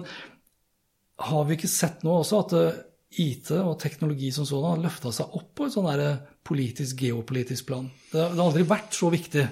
[1.22, 2.80] har vi ikke sett nå også at eh,
[3.22, 7.68] IT og teknologi som sådan har løfta seg opp på et sånn eh, politisk, geopolitisk
[7.68, 7.86] plan?
[8.08, 9.44] Det, det har aldri vært så viktig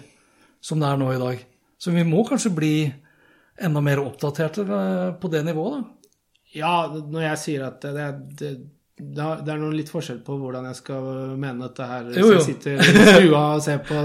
[0.64, 1.44] som det er nå i dag.
[1.80, 2.74] Så vi må kanskje bli
[3.60, 5.96] enda mer oppdaterte eh, på det nivået, da.
[6.50, 8.06] Ja, når jeg sier at det,
[8.40, 8.54] det,
[9.00, 11.08] det, er noe litt forskjell på hvordan jeg skal
[11.40, 12.04] mene dette her.
[12.10, 12.36] Hvis Jo, jo.
[12.38, 14.04] jeg sitter i stua og ser på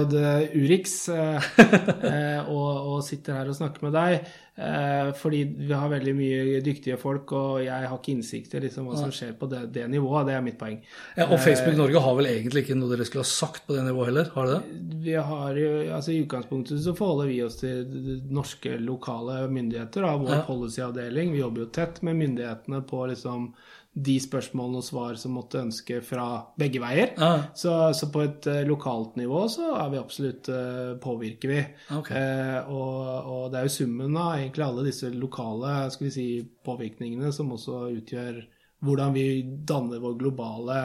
[0.56, 5.92] Urix eh, eh, og, og sitter her og snakker med deg, eh, fordi vi har
[5.92, 9.50] veldig mye dyktige folk, og jeg har ikke innsikt i liksom, hva som skjer på
[9.52, 10.30] det, det nivået.
[10.30, 10.80] Det er mitt poeng.
[11.18, 13.86] Ja, og Facebook Norge har vel egentlig ikke noe dere skulle ha sagt på det
[13.88, 14.32] nivået heller?
[14.36, 15.00] Har det det?
[15.06, 17.86] Vi har jo, altså I utgangspunktet så forholder vi oss til
[18.34, 20.44] norske lokale myndigheter av vår Ja.
[20.48, 21.34] policyavdeling.
[21.36, 23.52] Vi jobber jo tett med myndighetene på liksom
[23.96, 26.28] de spørsmålene og svar som måtte ønske fra
[26.60, 27.14] begge veier.
[27.16, 27.46] Ah.
[27.56, 31.62] Så, så på et eh, lokalt nivå så er vi absolutt eh, påvirker vi.
[32.02, 32.20] Okay.
[32.20, 36.28] Eh, og, og det er jo summen av egentlig alle disse lokale skal vi si,
[36.68, 38.44] påvirkningene som også utgjør
[38.86, 39.26] hvordan vi
[39.66, 40.80] danner vår globale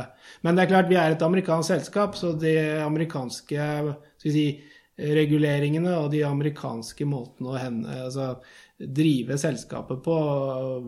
[0.47, 2.55] Men det er klart, vi er et amerikansk selskap, så de
[2.85, 4.47] amerikanske skal vi si,
[5.01, 8.35] reguleringene og de amerikanske måtene å hende altså,
[8.81, 10.14] drive selskapet på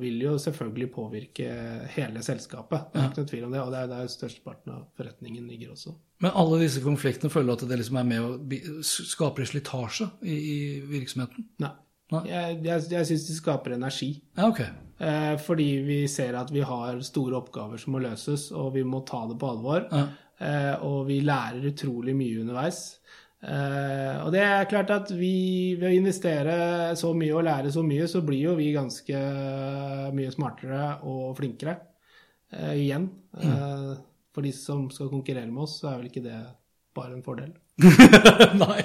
[0.01, 1.49] vil jo selvfølgelig påvirke
[1.93, 2.86] hele selskapet.
[2.93, 5.74] Det er ikke noen tvil om det, og det er der størsteparten av forretningen ligger
[5.74, 5.93] også.
[6.24, 10.36] Men alle disse konfliktene føler du at det liksom er med bi- skaper slitasje i,
[10.38, 11.49] i virksomheten?
[11.61, 11.72] Nei.
[12.12, 12.22] Nei.
[12.28, 14.11] Jeg, jeg, jeg syns de skaper energi.
[14.36, 14.62] Ja, ok.
[15.03, 19.01] Eh, fordi vi ser at vi har store oppgaver som må løses, og vi må
[19.09, 19.86] ta det på alvor.
[19.90, 20.03] Ja.
[20.43, 22.82] Eh, og vi lærer utrolig mye underveis.
[23.43, 26.57] Eh, og det er klart at vi, ved å investere
[26.99, 29.24] så mye og lære så mye, så blir jo vi ganske
[30.14, 31.78] mye smartere og flinkere.
[32.53, 33.09] uh, igjen.
[33.32, 33.97] Uh,
[34.32, 36.36] for de som skal konkurrere med oss, så er vel ikke det
[36.97, 37.53] bare en fordel.
[38.62, 38.80] Nei,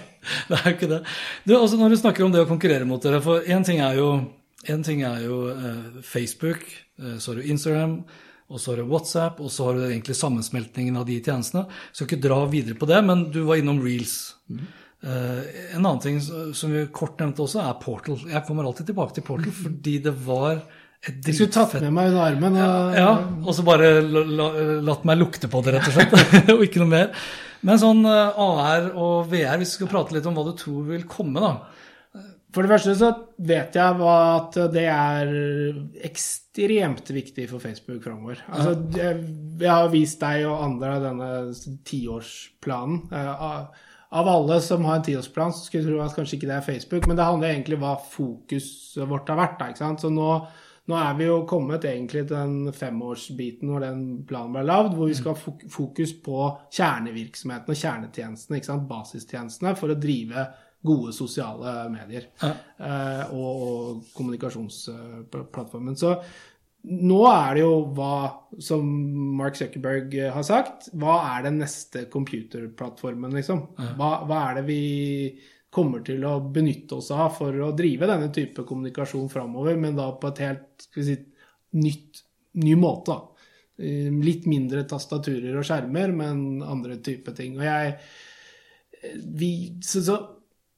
[0.48, 1.02] det er jo ikke det.
[1.44, 4.00] Du, også Når du snakker om det å konkurrere mot dere, for én ting er
[4.00, 4.10] jo,
[4.72, 6.64] en ting er jo eh, Facebook,
[7.02, 7.98] eh, så har du Instagram,
[8.48, 11.66] og så har du WhatsApp, og så har du egentlig sammensmeltningen av de tjenestene.
[11.68, 14.18] Jeg skal ikke dra videre på det, men du var innom Reels.
[14.48, 15.42] Eh,
[15.76, 18.22] en annen ting som vi kort nevnte også, er Portal.
[18.32, 20.62] Jeg kommer alltid tilbake til Portal fordi det var
[21.08, 22.56] et dritfett skulle tatt med meg under armen.
[22.64, 23.12] Og, ja,
[23.44, 24.48] og så bare la, la,
[24.88, 26.16] latt meg lukte på det, rett og slett.
[26.56, 27.12] og ikke noe mer.
[27.68, 30.88] Men sånn eh, AR og VR, hvis vi skal prate litt om hva du tror
[30.90, 31.77] vil komme, da.
[32.56, 33.10] For det første så
[33.44, 35.32] vet jeg at det er
[36.08, 38.40] ekstremt viktig for Facebook framover.
[38.48, 41.30] Altså, jeg, har vist deg og andre denne
[41.86, 43.04] tiårsplanen.
[43.12, 43.68] Eh, Av,
[44.16, 46.70] av alle som har en tiårsplan, så skulle jeg tro at kanskje ikke det er
[46.70, 49.66] Facebook, men det handler egentlig om hva fokuset vårt har vært.
[49.68, 50.06] Ikke sant?
[50.06, 50.30] Så nå,
[50.88, 55.12] nå er vi jo kommet egentlig til den femårsbiten hvor den planen ble lagd, hvor
[55.12, 56.48] vi skal ha fokus på
[56.80, 58.88] kjernevirksomheten og kjernetjenestene, ikke sant?
[58.88, 60.48] basistjenestene, for å drive
[60.86, 65.98] gode sosiale medier eh, og, og kommunikasjonsplattformen.
[66.00, 66.14] Så
[66.88, 68.12] nå er det jo hva,
[68.64, 68.88] som
[69.40, 73.66] Mark Zuckerberg eh, har sagt, hva er den neste computerplattformen, liksom?
[73.98, 74.82] Hva, hva er det vi
[75.74, 80.12] kommer til å benytte oss av for å drive denne type kommunikasjon framover, men da
[80.16, 81.18] på et helt si,
[81.76, 82.24] nytt,
[82.64, 83.18] ny måte.
[83.18, 83.52] da.
[83.84, 87.60] Eh, Litt mindre tastaturer og skjermer, men andre type ting.
[87.60, 87.98] Og jeg
[89.38, 89.52] vi,
[89.84, 90.16] så, så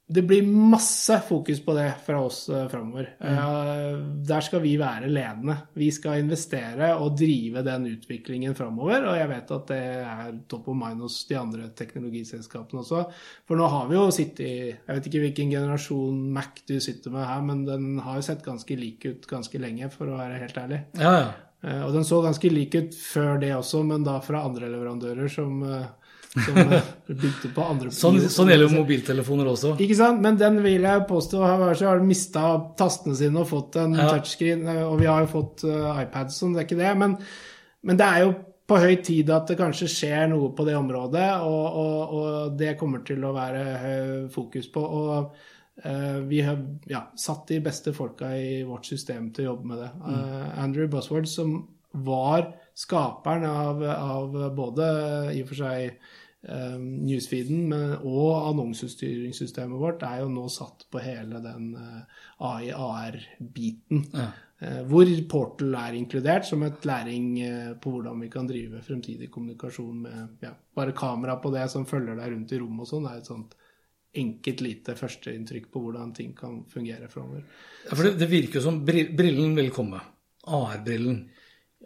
[0.10, 2.40] det blir masse fokus på det fra oss
[2.72, 3.12] framover.
[3.22, 4.24] Mm.
[4.26, 5.56] der skal vi være ledende.
[5.78, 9.06] Vi skal investere og drive den utviklingen framover.
[9.12, 13.04] Og jeg vet at det er top of mind hos de andre teknologiselskapene også.
[13.46, 17.14] For nå har vi jo sittet i Jeg vet ikke hvilken generasjon Mac du sitter
[17.14, 20.42] med her, men den har jo sett ganske lik ut ganske lenge, for å være
[20.42, 20.82] helt ærlig.
[20.98, 21.30] Ja, ja.
[21.62, 25.30] Eh, Og den så ganske lik ut før det også, men da fra andre leverandører
[25.32, 25.86] som, eh,
[26.46, 29.76] som eh, bygde på andre Sånn, sånn gjelder jo mobiltelefoner også.
[29.84, 30.22] Ikke sant?
[30.26, 32.44] Men den vil jeg påstå har, mista
[32.80, 34.10] tastene sine og fått en Ja.
[34.14, 34.68] touchscreen.
[34.68, 36.94] eh, Og vi har jo fått uh, iPads, sånn, det er ikke det.
[37.04, 37.18] Men,
[37.84, 38.34] men det er jo
[38.70, 42.76] på høy tid at det kanskje skjer noe på det området, og, og, og det
[42.78, 43.64] kommer til å være
[44.30, 44.84] fokus på.
[44.84, 45.34] Og
[45.82, 49.82] eh, vi har ja, satt de beste folka i vårt system til å jobbe med
[49.82, 49.90] det.
[50.14, 51.56] Eh, Andrew Busward, som
[52.06, 54.86] var skaperen av, av både
[55.34, 56.18] i og for seg eh,
[56.48, 64.06] newsfeeden men, og annonsestyringssystemet vårt, er jo nå satt på hele den eh, AI-AR-biten.
[64.16, 69.28] Eh, hvor Portal er inkludert som et læring eh, på hvordan vi kan drive fremtidig
[69.32, 73.10] kommunikasjon med ja, bare kamera på det som følger deg rundt i rommet og sånn.
[73.12, 73.58] Er et sånt
[74.20, 77.44] enkelt lite førsteinntrykk på hvordan ting kan fungere framover.
[77.84, 80.02] Ja, for det, det virker jo som brillen vil komme.
[80.50, 81.22] AR-brillen.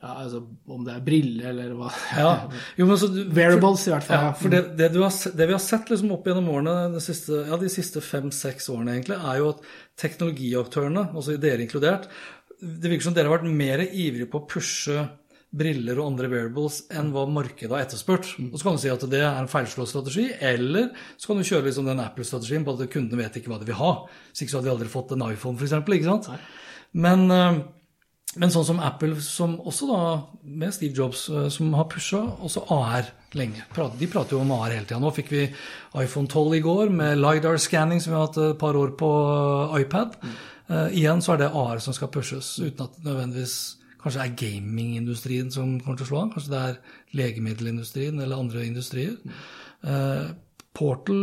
[0.03, 1.89] Ja, altså om det er briller eller hva.
[2.17, 2.31] Ja.
[2.75, 4.25] Jo, men så du, Wearables, i hvert fall.
[4.25, 7.03] Ja, for det, det, du har, det vi har sett liksom opp gjennom årene, de
[7.03, 9.63] siste, ja, de siste fem-seks årene egentlig, er jo at
[10.03, 12.09] teknologiaktørene, altså dere inkludert,
[12.59, 15.05] det virker som dere har vært mer ivrige på å pushe
[15.53, 18.33] briller og andre wearables enn hva markedet har etterspurt.
[18.49, 21.47] Og så kan du si at det er en feilslått strategi, eller så kan du
[21.47, 23.93] kjøre liksom den Apple-strategien på at kundene vet ikke hva de vil ha.
[24.33, 25.77] Så ikke så hadde de aldri fått en iPhone, f.eks.
[25.79, 26.31] Ikke sant?
[27.05, 27.61] Men, eh,
[28.39, 29.99] men sånn som Apple, som også da,
[30.43, 33.65] med Steve Jobs, eh, som har pusha også AR lenge.
[33.99, 35.01] De prater jo om AR hele tida.
[35.01, 35.43] Nå fikk vi
[36.01, 39.13] iPhone 12 i går med LiDAR-scanning, som vi har hatt et par år på
[39.81, 40.17] iPad.
[40.17, 40.33] iPad.
[40.69, 43.57] Uh, igjen så er det AR som skal pushes, uten at det nødvendigvis
[44.03, 46.31] kanskje er gamingindustrien som kommer til å slå an.
[46.31, 46.79] Kanskje det er
[47.19, 49.17] legemiddelindustrien eller andre industrier.
[49.83, 50.31] Uh,
[50.73, 51.19] Portal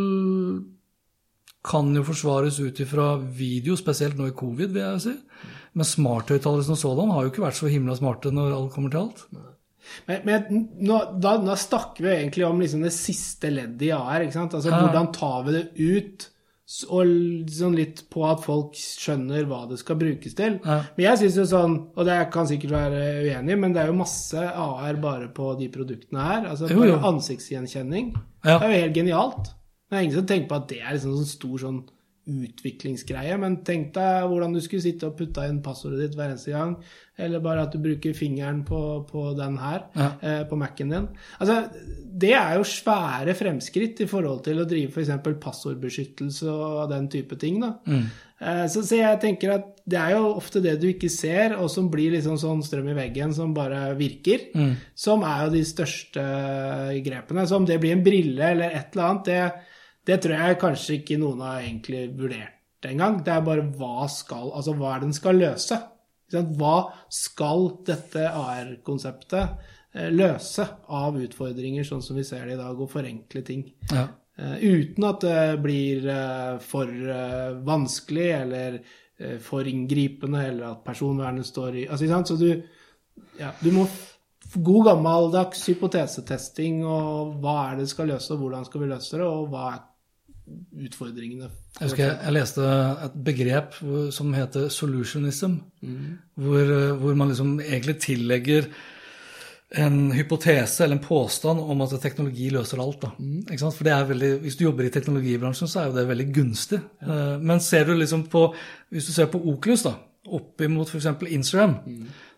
[1.67, 5.17] kan jo forsvares ut ifra video, spesielt nå i covid, vil jeg si.
[5.75, 9.05] Men smarthøyttalere som sådan har jo ikke vært så himla smarte når alt kommer til
[9.05, 9.25] alt.
[10.07, 14.25] Men, men nå, da, da snakker vi egentlig om liksom det siste leddet i AR.
[14.27, 14.55] ikke sant?
[14.59, 14.81] Altså Ja.
[14.85, 16.27] Hvordan tar vi det ut,
[16.95, 17.09] og
[17.51, 20.61] sånn litt på at folk skjønner hva det skal brukes til.
[20.63, 20.77] Ja.
[20.97, 23.97] Men jeg synes jo sånn, og det kan sikkert være uenig, men det er jo
[23.99, 26.47] masse AR bare på de produktene her.
[26.53, 27.01] Altså Jo, jo.
[27.11, 28.13] ansiktsgjenkjenning.
[28.45, 28.59] Ja.
[28.59, 29.51] Det er jo helt genialt.
[29.91, 31.81] Det er ingen som tenker på at det er liksom sånn stor sånn
[32.31, 36.55] utviklingsgreie, men tenk deg hvordan du skulle sitte og putta inn passordet ditt hver eneste
[36.55, 36.77] gang,
[37.21, 40.11] eller bare at du bruker fingeren på, på den her, Ja.
[40.23, 41.09] eh, på Mac-en din.
[41.39, 41.59] Altså,
[42.21, 45.11] det er jo svære fremskritt i forhold til å drive f.eks.
[45.43, 47.61] passordbeskyttelse og den type ting.
[47.61, 47.75] da.
[48.41, 51.69] Eh, så, så jeg tenker at det er jo ofte det du ikke ser, og
[51.73, 54.49] som blir liksom sånn strøm i veggen som bare virker,
[54.97, 56.25] som er jo de største
[57.05, 57.45] grepene.
[57.49, 59.43] Så om det blir en brille eller et eller annet, det,
[60.09, 63.21] det tror jeg kanskje ikke noen har egentlig vurdert engang.
[63.25, 65.81] Det er bare hva skal, altså hva er det den skal løse?
[66.31, 66.77] Hva
[67.13, 72.93] skal dette AR-konseptet eh, løse av utfordringer, sånn som vi ser det i dag, og
[72.93, 73.67] forenkle ting?
[73.91, 74.07] Ja.
[74.39, 77.15] Eh, uten at det blir eh, for
[77.67, 78.83] vanskelig eller
[79.45, 82.23] for inngripende, eller at personvernet står i altså.
[82.25, 82.55] Så du,
[83.37, 83.83] ja, du må
[84.55, 89.19] God gammeldags hypotesetesting, og hva er det det skal løse, og hvordan skal vi løse
[89.21, 89.83] det, og hva er
[90.87, 91.51] utfordringene?
[91.79, 92.71] Jeg husker jeg, jeg leste
[93.07, 93.77] et begrep
[94.15, 95.61] som heter solutionism,
[96.35, 98.71] hvor, eh, hvor man liksom egentlig tillegger
[99.79, 103.05] en hypotese eller en påstand om at teknologi løser alt.
[103.59, 103.77] Sant?
[103.77, 106.81] For det veldig, Hvis du jobber i teknologibransjen, så er jo det veldig gunstig.
[107.03, 107.39] Ja.
[107.39, 108.55] Men ser du liksom på,
[108.91, 109.95] hvis du ser på Oculus, da,
[110.27, 111.07] oppimot f.eks.
[111.29, 111.77] Instagram,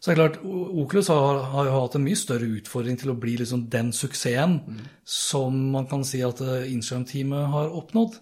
[0.03, 3.19] så det er klart Oculus har, har jo hatt en mye større utfordring til å
[3.23, 4.57] bli liksom den suksessen
[5.07, 8.17] som man kan si at eh, Instagram-teamet har oppnådd.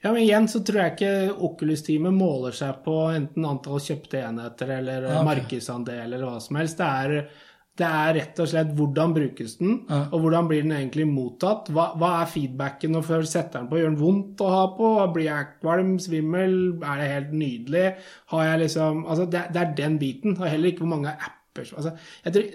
[0.00, 4.72] Ja, men igjen så tror jeg ikke Oculus-teamet måler seg på enten antall kjøpte enheter
[4.78, 5.28] eller Ja, okay.
[5.28, 6.80] markedsandel eller hva som helst.
[6.80, 7.28] Det er,
[7.76, 9.98] det er rett og slett hvordan brukes den, Ja.
[10.10, 11.68] og hvordan blir den egentlig mottatt.
[11.68, 13.76] Hva, hva er feedbacken når før setter den på?
[13.80, 15.12] Gjør den vondt å ha på?
[15.12, 16.54] Blir jeg kvalm, svimmel?
[16.82, 17.86] Er det helt nydelig?
[18.32, 21.68] Har jeg liksom Altså, det, det er den biten, og heller ikke hvor mange apper
[21.76, 21.92] Altså,
[22.24, 22.48] jeg tror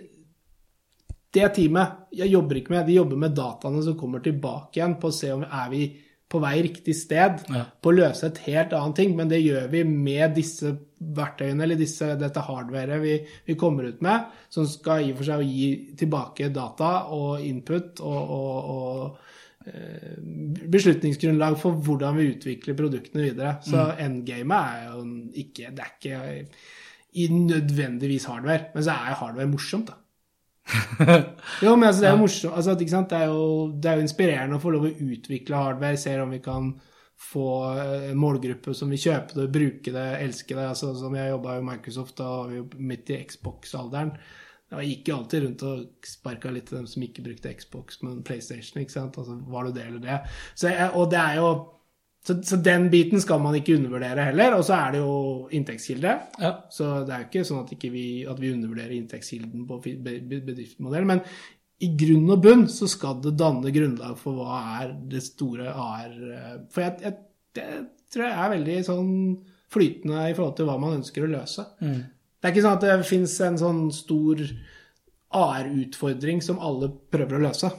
[1.31, 5.07] det teamet jeg jobber ikke med, de jobber med dataene som kommer tilbake igjen på
[5.07, 5.85] å se om er vi
[6.31, 7.65] på vei riktig sted, Ja.
[7.83, 9.15] på å løse et helt annet ting.
[9.17, 10.71] Men det gjør vi med disse
[11.01, 13.17] verktøyene, eller disse, dette hardwaret vi,
[13.47, 15.69] vi kommer ut med, som skal i og for seg gi
[15.99, 20.19] tilbake data og input og, og, og eh,
[20.71, 23.57] beslutningsgrunnlag for hvordan vi utvikler produktene videre.
[23.65, 25.03] Så endgamet er jo
[25.43, 26.45] ikke Det er ikke
[27.21, 29.97] i nødvendigvis hardware, men så er hardware morsomt, da.
[31.65, 32.55] Jo, men altså, det er jo morsomt.
[32.55, 32.75] Altså?
[32.77, 33.43] Det, er jo,
[33.75, 36.71] det er jo inspirerende å få lov å utvikle hardware, se om vi kan
[37.21, 37.47] få
[37.77, 40.69] eh, en målgruppe som vil kjøpe det, bruke det, elske det.
[40.73, 44.15] Altså, som jeg jobba i Microsoft, da var vi jo midt i Xbox-alderen.
[44.71, 48.21] Jeg gikk jo alltid rundt og sparka litt til dem som ikke brukte Xbox, men
[48.27, 48.79] PlayStation.
[48.81, 49.19] ikke sant?
[49.19, 50.19] Altså, Var det det eller det?
[50.55, 51.49] Så jeg, og det er jo
[52.27, 54.57] så, så den biten skal man ikke undervurdere heller.
[54.57, 55.15] Og så er det jo
[55.57, 56.11] inntektskilde.
[56.41, 56.51] Ja.
[56.73, 61.07] Så det er jo ikke sånn at, ikke vi, at vi undervurderer inntektskilden på bedriftsmodell.
[61.09, 61.23] Men
[61.81, 66.11] i grunn og bunn så skal det danne grunnlag for hva er det store AR
[66.13, 67.15] eh, For jeg, jeg,
[67.57, 67.69] det
[68.13, 69.13] tror jeg er veldig sånn
[69.71, 71.65] flytende i forhold til hva man ønsker å løse.
[71.81, 74.43] Det er ikke sånn at det fins en sånn stor
[75.41, 77.71] AR-utfordring som alle prøver å løse.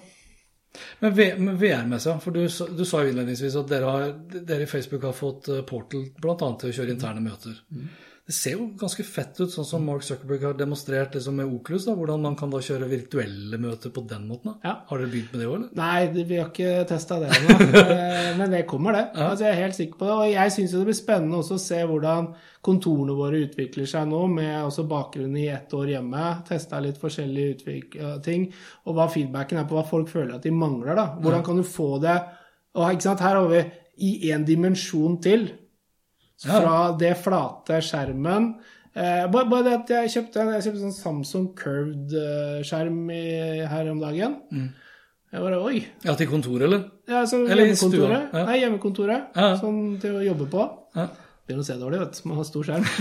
[1.01, 5.17] Men VR-messa, for du, du sa jo innledningsvis at dere, har, dere i Facebook har
[5.17, 6.37] fått eh, Portal bl.a.
[6.39, 7.59] til å kjøre interne møter.
[8.33, 11.85] Det ser jo ganske fett ut, sånn som Mark Zuckerberg har demonstrert liksom med Oculus,
[11.85, 14.55] da, hvordan man kan da kjøre virtuelle møter på den måten.
[14.65, 14.79] Ja.
[14.89, 15.75] Har dere begynt med det òg, eller?
[15.77, 17.59] Nei, vi har ikke testa det ennå.
[17.93, 19.03] Eh, Men det kommer, det.
[19.21, 20.15] Altså, jeg er helt sikker på det.
[20.15, 22.31] Og jeg syns det blir spennende også å se hvordan
[22.65, 26.25] kontorene våre utvikler seg nå, med også bakgrunn i ett år hjemme.
[26.49, 28.49] Testa litt forskjellige eh, ting.
[28.87, 30.95] Og hva feedbacken er på hva folk føler at de mangler.
[30.97, 31.11] da.
[31.21, 32.17] Hvordan kan du få det
[32.73, 33.65] og Her har vi
[34.01, 35.51] i én dimensjon til.
[36.43, 38.55] Fra det flate skjermen
[38.95, 43.03] eh, bare, bare det at jeg kjøpte, jeg kjøpte sånn Samsung Curved-skjerm
[43.73, 44.39] her om dagen.
[45.33, 45.79] Jeg bare Oi.
[46.05, 46.83] Ja, til kontoret, eller?
[47.09, 48.33] Ja, så Eller hjemmekontoret.
[48.37, 48.43] ja.
[48.51, 49.31] Nei, hjemmekontoret.
[49.37, 49.53] Ja.
[49.61, 50.67] Sånn til å jobbe på.
[50.99, 51.07] Ja.
[51.47, 52.29] Begynner å se dårlig, vet du.
[52.29, 52.85] Man har stor skjerm.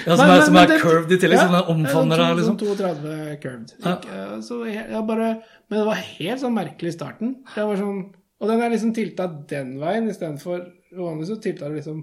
[0.00, 2.36] Ja, som er, men- som er det- curved i tillegg, ja, sånn den omfavner deg,
[2.38, 2.54] liksom.
[2.58, 3.72] Sånn 32 curved.
[3.84, 4.40] Ja.
[4.40, 5.26] Så jeg bare,
[5.68, 7.34] men det var helt sånn merkelig i starten.
[7.54, 7.98] Det var sånn,
[8.40, 10.62] og den er liksom tilta den veien istedenfor
[10.96, 12.00] Vanligvis så tilta det liksom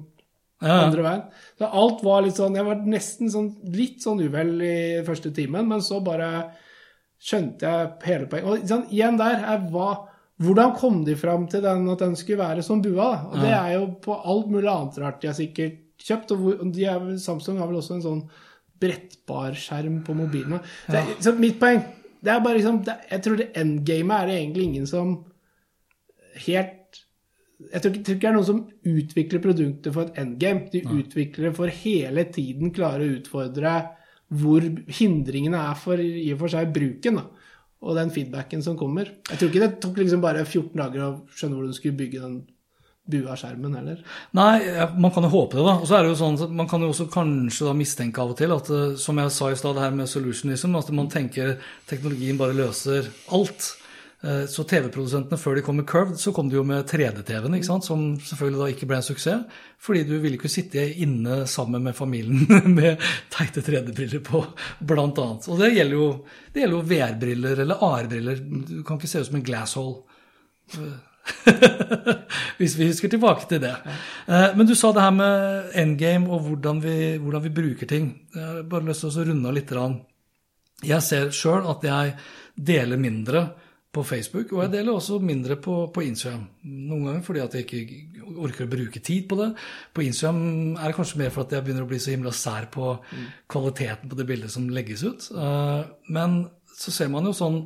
[0.61, 1.23] Ja, andre veien.
[1.59, 4.77] Så alt var litt sånn Jeg var nesten sånn litt sånn uvel i
[5.07, 6.31] første timen, men så bare
[7.17, 8.47] skjønte jeg hele poenget.
[8.47, 9.89] Og sånn, igjen der er hva
[10.37, 13.07] Hvordan kom de fram til den, at den skulle være som bua?
[13.09, 13.21] da?
[13.25, 16.33] Og Det er jo på alt mulig annet rart de har sikkert kjøpt.
[16.35, 18.19] og hvor, og er, Samsung har vel også en sånn
[18.77, 20.59] brettbar skjerm på mobilen.
[20.85, 21.81] Så, så mitt poeng
[22.21, 25.15] det er bare liksom, det, Jeg tror det endgamet er det egentlig ingen som
[26.45, 26.76] helt
[27.57, 30.67] jeg tror, ikke, det er noen som utvikler produkter for et endgame.
[30.73, 33.77] De utvikler det for hele tiden klare å utfordre
[34.37, 37.17] hvor hindringene er for i og for seg bruken.
[37.21, 37.47] Da.
[37.87, 39.09] Og den feedbacken som kommer.
[39.29, 42.21] Jeg tror ikke det tok liksom bare 14 dager å skjønne hvordan du skulle bygge
[42.21, 42.37] den
[43.07, 44.01] bua skjermen heller.
[44.35, 44.59] Nei,
[44.99, 45.77] man kan jo håpe det, da.
[45.79, 48.33] Og så er det jo sånn at man kan jo også kanskje da mistenke av
[48.33, 51.09] og til at, eh, som jeg sa i stad, det her med solutionism, at man
[51.11, 51.55] tenker
[51.89, 53.71] teknologien bare løser alt.
[54.23, 57.67] Eh, Så TV-produsentene, før de kom med Curved, så kom de jo med 3D-TV-en, ikke
[57.69, 57.85] sant?
[57.85, 59.43] som selvfølgelig da ikke ble en suksess.
[59.79, 62.47] Fordi du ville ikke sitte inne sammen med familien
[62.79, 63.03] med
[63.33, 64.41] teite 3D-briller på,
[64.81, 65.49] blant annet.
[65.53, 66.07] Og det gjelder jo,
[66.53, 68.41] det gjelder jo VR-briller eller AR-briller.
[68.71, 70.01] Du kan ikke se ut som en glasshole.
[72.57, 73.75] Hvis vi husker tilbake til det.
[74.25, 78.09] Eh, Men du sa det her med endgame og hvordan vi, hvordan vi bruker ting.
[78.33, 79.77] Jeg har bare lyst til å runde av litt.
[80.87, 82.15] Jeg ser sjøl at jeg
[82.57, 83.45] deler mindre
[83.97, 86.45] på Facebook, og jeg deler også mindre på, på Instagram.
[86.63, 89.47] Noen ganger fordi at jeg ikke orker å bruke tid på det.
[89.95, 92.69] På Instagram er det kanskje mer for at jeg begynner å bli så himla sær
[92.73, 92.93] på
[93.49, 95.31] kvaliteten på det bildet som legges ut.
[95.33, 95.81] Eh,
[96.13, 96.37] Men
[96.77, 97.63] så ser man jo sånn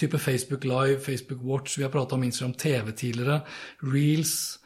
[0.00, 3.42] type Facebook Live, Facebook Watch, vi har prata om Instagram TV tidligere,
[3.86, 4.58] Reels.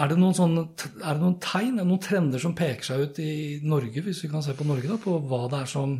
[0.00, 0.62] Er det, noen sånne,
[1.02, 3.32] er det noen tegn, noen trender som peker seg ut i
[3.66, 5.98] Norge, hvis vi kan se på Norge, da, på hva det er som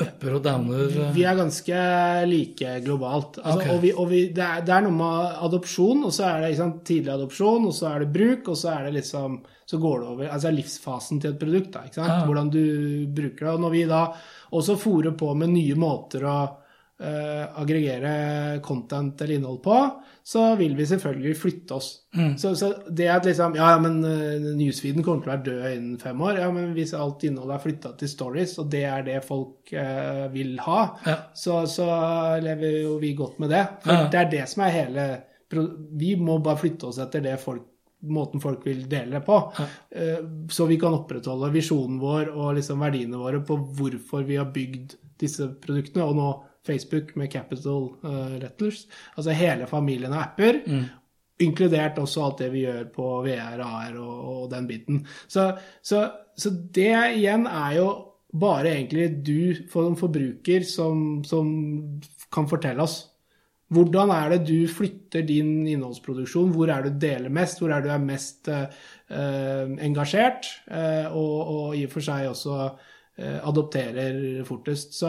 [0.00, 0.94] upper og downer?
[1.14, 1.80] Vi er ganske
[2.30, 3.38] like globalt.
[3.42, 3.72] Altså, okay.
[3.74, 6.56] og vi, og vi, det, er, det er noe med adopsjon, og så er det
[6.58, 10.00] sant, tidlig adopsjon, og så er det bruk, og så er det liksom Så går
[10.00, 11.86] det over Altså livsfasen til et produkt, da?
[11.96, 12.18] Ja.
[12.26, 12.64] Hvordan du
[13.08, 13.54] bruker det.
[13.54, 14.02] Og når vi da
[14.52, 16.38] også fòrer på med nye måter å
[17.00, 19.76] eh, aggregere content eller innhold på,
[20.24, 21.88] så vil vi selvfølgelig flytte oss.
[22.40, 25.98] Så, så det at liksom Ja, men uh, newsfeeden kommer til å være død innen
[26.00, 26.38] fem år.
[26.40, 30.24] Ja, men hvis alt innholdet er flytta til stories, og det er det folk uh,
[30.32, 31.18] vil ha, Ja.
[31.36, 31.88] så, så
[32.40, 33.66] lever jo vi godt med det.
[33.84, 34.08] For Ja.
[34.14, 35.06] det er det som er hele
[35.98, 37.62] Vi må bare flytte oss etter det folk
[38.04, 39.36] måten folk vil dele det på.
[39.56, 39.66] Ja.
[40.52, 44.92] Så vi kan opprettholde visjonen vår og liksom verdiene våre på hvorfor vi har bygd
[45.22, 46.26] disse produktene, og nå
[46.66, 48.84] Facebook med capital eh, letters.
[49.16, 50.60] Altså hele familien av apper.
[51.44, 55.00] Inkludert også alt det vi gjør på VR, AR og, og den biten.
[55.26, 55.50] Så,
[55.82, 56.06] så,
[56.38, 57.88] så det igjen er jo
[58.34, 61.50] bare egentlig du som forbruker som, som
[62.34, 63.02] kan fortelle oss.
[63.74, 66.52] Hvordan er det du flytter din innholdsproduksjon?
[66.54, 67.58] Hvor er det du deler mest?
[67.58, 68.66] Hvor er det du er mest eh,
[69.86, 70.50] engasjert?
[70.68, 72.58] Uh, og, og i og for seg også
[73.16, 74.96] adopterer fortest.
[74.98, 75.08] Så,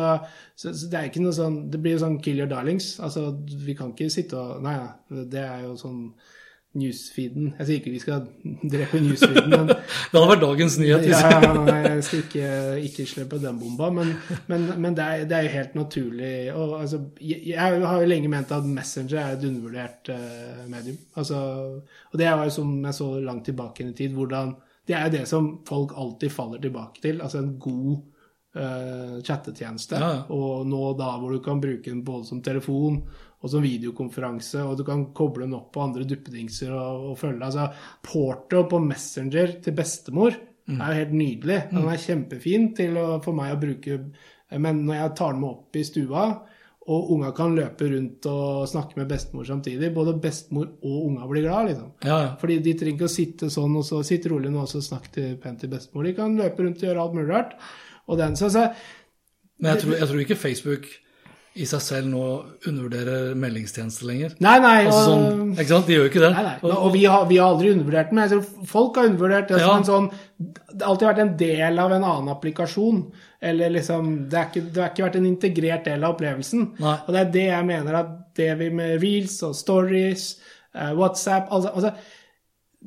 [0.53, 2.95] så, så det er ikke noe sånn Det blir jo sånn kill your darlings.
[3.01, 3.31] Altså,
[3.65, 4.77] vi kan ikke sitte og Nei,
[5.31, 6.09] det er jo sånn
[6.75, 8.25] newsfeeden Jeg sier ikke vi skal
[8.73, 9.71] drepe newsfeeden, men
[10.11, 11.07] Det hadde vært dagens nyhet.
[11.09, 12.51] ja, ja, nei, jeg skal ikke,
[12.89, 14.13] ikke slippe den bomba, men,
[14.51, 16.35] men, men det, er, det er jo helt naturlig.
[16.53, 20.99] Og, altså, jeg, jeg har jo lenge ment at Messenger er et undervurdert uh, medium.
[21.19, 21.41] Altså,
[22.11, 25.15] og det var jo som jeg så langt tilbake i tid, hvordan Det er jo
[25.17, 27.21] det som folk alltid faller tilbake til.
[27.25, 27.93] Altså en god
[28.57, 30.01] uh, chattetjeneste.
[30.01, 30.11] Ja.
[30.35, 33.01] Og nå da hvor du kan bruke den både som telefon
[33.45, 37.45] og som videokonferanse, og du kan koble den opp på andre duppedingser og, og følge
[37.45, 37.67] Altså,
[38.05, 40.81] porto på Messenger til bestemor Mm.
[40.81, 41.59] er jo helt nydelig.
[41.69, 43.99] Den er kjempefin til å, for meg å bruke
[44.61, 46.23] Men når jeg tar den med opp i stua,
[46.85, 51.47] og unga kan løpe rundt og snakke med bestemor samtidig, både bestemor og unga blir
[51.47, 51.87] glad, liksom.
[52.05, 52.27] Ja, ja.
[52.41, 55.31] Fordi de trenger ikke å sitte sånn og så sitte rolig nå og så snakke
[55.41, 56.05] pent til bestemor.
[56.05, 57.55] De kan løpe rundt og gjøre alt mulig rart.
[58.05, 58.67] Og den, så, så
[59.57, 60.87] Men jeg tror, jeg tror ikke Facebook
[61.55, 62.23] i seg selv nå
[62.67, 64.33] undervurderer meldingstjenester lenger.
[64.43, 64.73] Nei, nei.
[64.89, 65.85] Altså, og, sånn, ikke sant?
[65.87, 66.31] De gjør jo ikke det.
[66.35, 66.71] Nei, nei.
[66.75, 69.61] Og vi har, vi har aldri undervurdert den, men jeg tror folk har undervurdert det
[69.61, 69.77] som Ja.
[69.77, 72.99] en sånn Det har alltid vært en del av en annen applikasjon.
[73.41, 76.67] Eller liksom Det har ikke, det har ikke vært en integrert del av opplevelsen.
[76.79, 76.97] Nei.
[77.07, 80.37] Og det er det jeg mener at det vi med reels og stories,
[80.75, 81.95] uh, WhatsApp altså, altså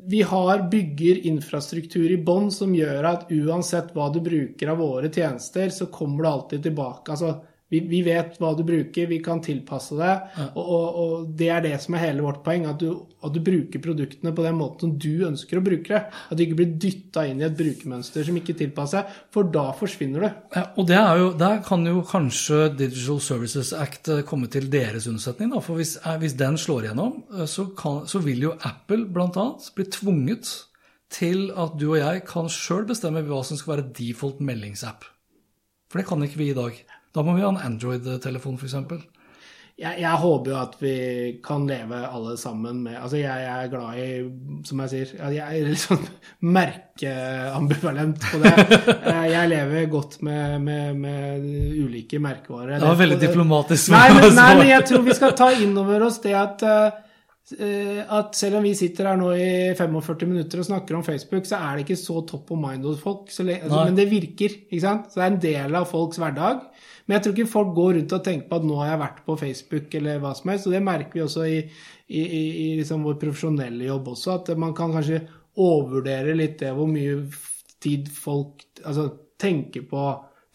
[0.07, 5.09] vi har bygger infrastruktur i bånn som gjør at uansett hva du bruker av våre
[5.11, 7.17] tjenester, så kommer du alltid tilbake.
[7.17, 7.33] Altså,
[7.69, 10.13] vi, vi vet hva du bruker, vi kan tilpasse det.
[10.55, 13.43] Og, og, og det er det som er hele vårt poeng, at du, at du
[13.45, 16.01] bruker produktene på den måten som du ønsker å bruke det.
[16.09, 19.67] At du ikke blir dytta inn i et brukermønster som ikke tilpasser seg, for da
[19.77, 20.29] forsvinner du.
[20.57, 24.71] Ja, og det er jo, Der kan jo kanskje Digital Services Act eh, komme til
[24.73, 25.53] deres unnsetning.
[25.53, 29.05] Da, for hvis, eh, hvis den slår igjennom, eh, så, kan, så vil jo Apple
[29.13, 29.49] bl.a.
[29.77, 30.55] bli tvunget
[31.13, 35.05] til at du og jeg kan sjøl bestemme hva som skal være default meldingsapp.
[35.89, 36.81] For det kan ikke vi i dag.
[37.15, 38.75] Da må vi ha en Android-telefon, f.eks.
[39.79, 40.93] Jeg, jeg håper jo at vi
[41.45, 44.07] kan leve alle sammen med Altså, jeg, jeg er glad i,
[44.67, 46.03] som jeg sier Jeg er litt sånn
[46.57, 48.53] merkeambivalent på det.
[49.07, 51.47] Eh, Jeg lever godt med, med, med
[51.85, 52.79] ulike merkevarer.
[52.79, 53.93] Det var veldig det- diplomatisk.
[53.95, 57.05] Nei, men, nei, men jeg tror vi skal ta inn over oss det at eh,
[58.13, 61.57] at selv om vi sitter her nå i 45 minutter og snakker om Facebook, så
[61.57, 63.31] er det ikke så top of mind hos folk.
[63.31, 63.47] Altså,
[63.87, 64.59] men det virker.
[64.69, 65.07] ikke sant?
[65.09, 66.67] Så det er en del av folks hverdag.
[67.09, 69.21] Men jeg tror ikke folk går rundt og tenker på at nå har jeg vært
[69.25, 70.67] på Facebook eller hva som helst.
[70.69, 71.59] Og det merker vi også i,
[72.13, 75.23] i, i, i liksom vår profesjonelle jobb også, at man kan kanskje
[75.59, 77.23] overvurdere litt det hvor mye
[77.83, 79.09] tid folk altså,
[79.41, 80.05] tenker på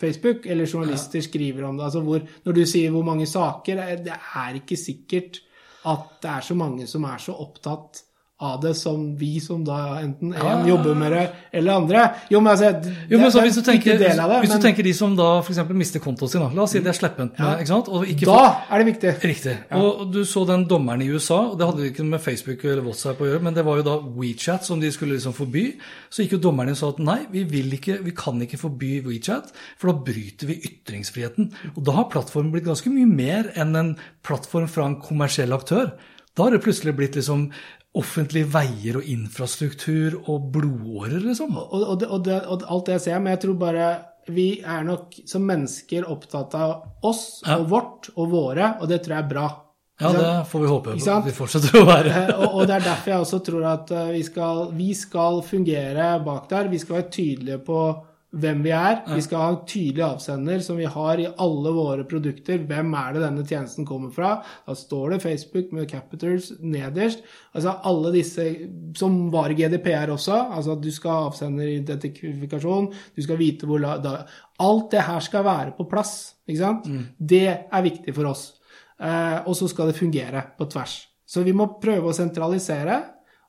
[0.04, 1.86] Facebook, eller journalister skriver om det.
[1.88, 5.40] altså hvor, Når du sier hvor mange saker, det er- det er ikke sikkert
[5.86, 8.04] at det er så mange som er så opptatt
[8.44, 11.24] av det som vi som da enten en jobber med det,
[11.56, 12.04] eller andre.
[12.34, 14.88] Jo, men altså, det, Jo, men så hvis du tenker, det, hvis men du tenker
[14.88, 15.62] de som da f.eks.
[15.74, 16.50] mister kontoen sin, da.
[16.54, 17.56] la oss si de er slepphendte, ja.
[17.64, 17.92] ikke sant?
[18.14, 19.14] Ikke da får- er det viktig.
[19.34, 19.56] Riktig.
[19.80, 23.22] Og du så den dommeren i USA, og det hadde ikke med Facebook eller WhatsApp
[23.24, 25.66] å gjøre, men det var jo da WeChat som de skulle liksom forby.
[26.14, 28.60] Så gikk jo dommeren inn og sa at nei, vi, vil ikke, vi kan ikke
[28.62, 31.52] forby WeChat, for da bryter vi ytringsfriheten.
[31.76, 33.94] Og da har plattformen blitt ganske mye mer enn en
[34.26, 35.94] plattform fra en kommersiell aktør.
[36.36, 37.48] Da har det plutselig blitt liksom
[37.94, 41.54] offentlige veier og infrastruktur og blodårer, liksom.
[41.58, 43.90] Og, og, det, og, det, og alt det ser men jeg tror bare
[44.34, 47.58] vi er nok som mennesker opptatt av oss Ja.
[47.60, 49.50] og vårt og våre, og det tror jeg er bra.
[50.02, 50.96] Ja, det får vi håpe
[51.28, 52.14] vi fortsetter å være.
[52.24, 55.44] Eh, og, og det er derfor jeg også tror at eh, vi skal, vi skal
[55.46, 56.72] fungere bak der.
[56.72, 57.78] Vi skal være tydelige på
[58.34, 59.02] hvem vi er.
[59.14, 62.64] Vi skal ha en tydelig avsender som vi har i alle våre produkter.
[62.70, 64.34] Hvem er det denne tjenesten kommer fra?
[64.66, 67.22] Da står det Facebook med capitals nederst.
[67.54, 68.48] Altså alle disse
[68.98, 70.40] som var i GDPR også.
[70.58, 74.18] Altså at du skal ha avsenderidentifikasjon, du skal vite hvor da,
[74.64, 76.36] Alt det her skal være på plass.
[76.48, 76.90] Ikke sant?
[77.18, 78.52] Det er viktig for oss.
[79.02, 81.02] Eh, og så skal det fungere på tvers.
[81.26, 83.00] Så vi må prøve å sentralisere.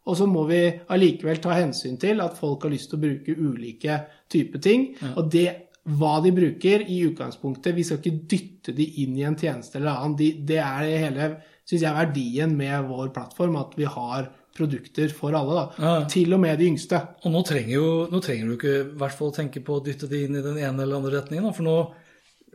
[0.04, 0.60] Og så må vi
[0.92, 3.98] allikevel ta hensyn til at folk har lyst til å bruke ulike
[4.32, 4.86] typer ting.
[5.14, 5.46] Og det,
[5.84, 9.96] hva de bruker i utgangspunktet Vi skal ikke dytte de inn i en tjeneste eller
[9.96, 10.16] annen.
[10.20, 11.30] De, det er hele,
[11.64, 15.54] synes jeg, verdien med vår plattform, at vi har produkter for alle.
[15.56, 15.64] da.
[15.84, 15.94] Ja.
[16.08, 17.00] Til og med de yngste.
[17.24, 20.08] Og nå trenger, jo, nå trenger du ikke i hvert fall tenke på å dytte
[20.10, 21.48] de inn i den ene eller andre retningen.
[21.48, 21.78] Da, for nå,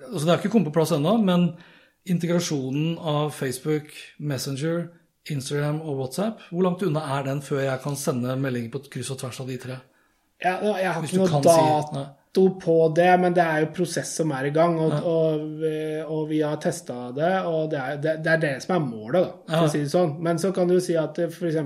[0.05, 1.49] altså Det er ikke kommet på plass ennå, men
[2.09, 4.87] integrasjonen av Facebook, Messenger,
[5.35, 9.11] Instagram og WhatsApp, hvor langt unna er den før jeg kan sende meldinger på kryss
[9.11, 9.79] og tvers av de tre?
[10.43, 12.15] Ja, jeg har ikke noe dato si-
[12.63, 14.77] på det, men det er jo prosess som er i gang.
[14.79, 15.63] Og, og,
[16.13, 19.25] og vi har testa det, og det er, det, det er det som er målet,
[19.25, 19.65] da, for Ja.
[19.65, 20.13] å si det sånn.
[20.23, 21.57] Men så kan du si at f.eks.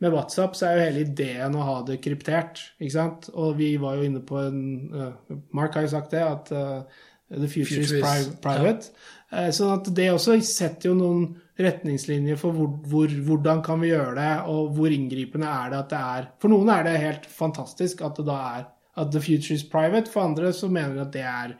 [0.00, 3.28] med WhatsApp så er jo hele ideen å ha det kryptert, ikke sant.
[3.34, 4.60] Og vi var jo inne på en
[4.96, 6.82] eh, Mark har jo sagt det, at uh,
[7.30, 8.90] the future, Future is is- private.
[9.30, 9.44] Ja.
[9.54, 11.28] sånn at det også setter jo noen
[11.64, 15.90] retningslinjer for hvor, hvor, hvordan kan vi gjøre det, og hvor inngripende er det at
[15.92, 18.68] det er For noen er det helt fantastisk at det da er
[19.00, 21.54] at the future is private, for andre så mener de at det er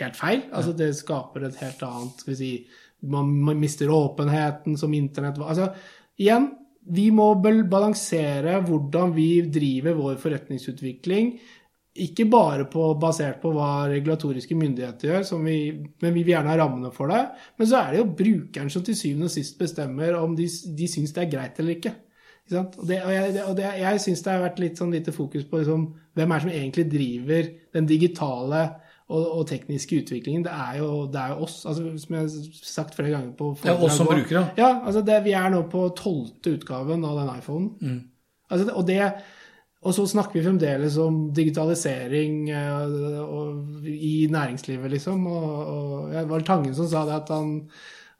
[0.00, 0.42] helt feil.
[0.52, 2.52] Altså det skaper et helt annet skal vi si,
[3.12, 5.70] man, mister åpenheten som internett Altså
[6.18, 6.50] igjen,
[6.86, 11.36] vi må balansere hvordan vi driver vår forretningsutvikling.
[12.04, 15.56] Ikke bare på, basert på hva regulatoriske myndigheter gjør, som vi,
[16.02, 17.22] men vi vil gjerne ha rammene for det.
[17.58, 20.88] Men så er det jo brukeren som til syvende og sist bestemmer om de, de
[20.92, 21.94] syns det er greit eller ikke.
[22.46, 22.60] Ikke?
[22.78, 25.46] Og, det, og jeg, og det, jeg syns det har vært litt sånn lite fokus
[25.50, 28.60] på liksom, hvem er det som egentlig driver den digitale
[29.06, 30.44] og, og tekniske utviklingen.
[30.46, 33.52] Det er jo, det er jo oss, altså, som jeg har sagt flere ganger på
[33.66, 34.26] Ja, oss som foredrag.
[34.28, 34.44] brukere.
[34.58, 37.98] Ja, altså det, vi er nå på tolvte utgaven av den iPhonen.
[38.50, 39.00] Altså, det- og det
[39.84, 42.96] og så snakker vi fremdeles om digitalisering eh,
[43.92, 45.26] i næringslivet, liksom.
[45.28, 47.50] Og, det var Tangen som sa det, at han,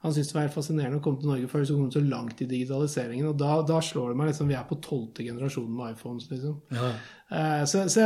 [0.05, 2.43] han syntes det var helt fascinerende å komme til Norge før så kom så langt
[2.45, 3.31] i digitaliseringen.
[3.31, 6.59] Og da, da slår det meg liksom Vi er på tolvte generasjon med iPhones, liksom.
[6.77, 6.91] Ja.
[7.33, 8.05] Eh, Så, så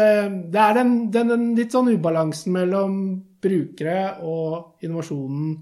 [0.55, 2.95] det er den, den, den litt sånn ubalansen mellom
[3.43, 5.53] brukere og innovasjonen,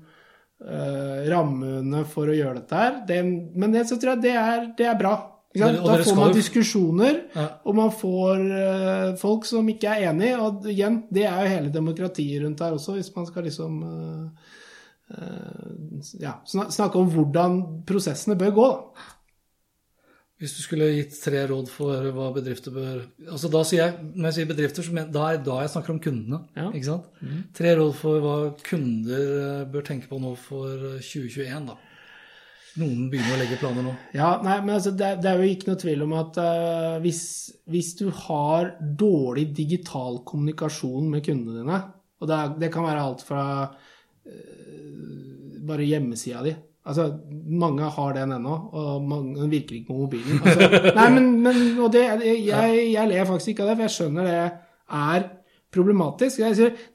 [0.61, 3.03] eh, rammene for å gjøre dette her.
[3.09, 5.17] Det, men det, så tror jeg det er, det er bra.
[5.57, 5.79] Sant?
[5.81, 7.47] Da får man diskusjoner, Ja.
[7.65, 10.35] og man får eh, folk som ikke er enig.
[10.37, 14.51] Og igjen, det er jo hele demokratiet rundt her også, hvis man skal liksom eh,
[15.17, 17.57] eh, ja, snakke om hvordan
[17.89, 19.07] prosessene bør gå, da.
[20.39, 24.29] Hvis du skulle gitt tre råd for hva bedrifter bør altså da sier jeg, Når
[24.29, 26.39] jeg sier bedrifter, så mener, da er da jeg snakker om kundene.
[26.55, 26.69] Ja.
[26.71, 27.09] ikke sant?
[27.57, 31.67] Tre råd for hva kunder bør tenke på nå for eh, 2021.
[31.73, 31.75] da.
[32.77, 33.93] Noen begynner å legge planer nå.
[34.13, 37.21] Ja, nei, men altså, det, det er jo ikke noe tvil om at uh, hvis,
[37.71, 41.79] hvis du har dårlig digital kommunikasjon med kundene dine,
[42.19, 44.89] og det, det kan være alt fra uh,
[45.69, 46.55] bare hjemmesida di
[46.89, 47.03] Altså,
[47.45, 50.39] mange har den ennå, og mange, den virker ikke på mobilen.
[50.41, 53.95] Altså, nei, men, men og det, jeg, jeg ler faktisk ikke av det, for jeg
[53.97, 54.37] skjønner det
[54.99, 55.25] er
[55.75, 56.41] problematisk.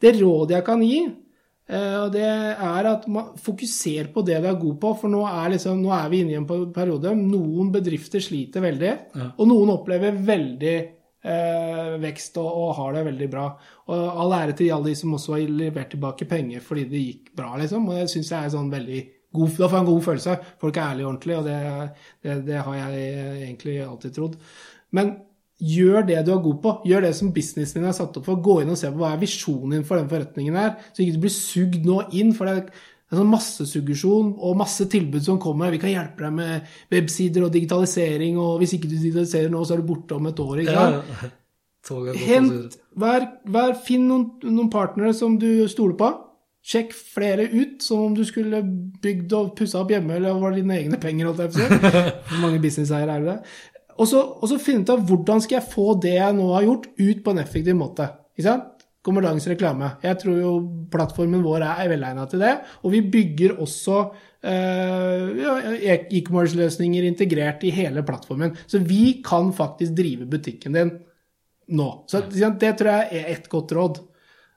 [0.03, 0.99] Det rådet jeg kan gi,
[1.65, 5.55] og det er at man fokuserer på det du er god på, for nå er,
[5.55, 7.15] liksom, nå er vi inne i en periode.
[7.17, 8.93] Noen bedrifter sliter veldig,
[9.39, 10.75] og noen opplever veldig
[11.25, 13.49] eh, vekst og, og har det veldig bra.
[13.89, 17.35] Og all ære til alle de som også har levert tilbake penger fordi det gikk
[17.41, 17.89] bra, liksom.
[17.89, 19.03] Og det syns jeg er sånn veldig
[19.35, 20.35] god, Da får jeg en god følelse.
[20.61, 21.61] Folk er ærlige og ordentlige, og det,
[22.23, 23.07] det, det har jeg
[23.49, 24.37] egentlig alltid trodd.
[24.95, 25.17] Men
[25.65, 26.73] Gjør det du er god på.
[26.91, 28.41] Gjør det som businessen din er satt opp for.
[28.45, 31.17] Gå inn og se på hva er visjonen din for den forretningen her, så ikke
[31.17, 32.35] du blir sugd nå inn.
[32.37, 32.67] For det er
[33.15, 35.73] en sånn massesuggesjon og masse tilbud som kommer.
[35.73, 39.77] Vi kan hjelpe deg med websider og digitalisering, og hvis ikke du digitaliserer nå, så
[39.77, 40.61] er du borte om et år.
[40.65, 41.25] ikke sant?
[41.85, 46.07] Ja, Hent, vær, vær, Finn noen, noen partnere som du stoler på.
[46.65, 48.63] Sjekk flere ut, som om du skulle
[49.05, 51.29] bygd og pussa opp hjemme, eller var det dine egne penger.
[51.37, 53.35] Hvor mange businesseiere er det?
[54.01, 56.67] Og så, og så finne ut av hvordan skal jeg få det jeg nå har
[56.67, 58.09] gjort, ut på en effektiv måte.
[58.35, 58.71] Ikke sant?
[59.05, 59.91] Kommerdagens reklame.
[60.03, 60.53] Jeg tror jo
[60.93, 62.55] plattformen vår er velegna til det.
[62.83, 63.99] Og vi bygger også
[64.49, 68.57] eh, e-commerce-løsninger integrert i hele plattformen.
[68.67, 70.95] Så vi kan faktisk drive butikken din
[71.77, 71.89] nå.
[72.09, 74.01] Så det tror jeg er et godt råd.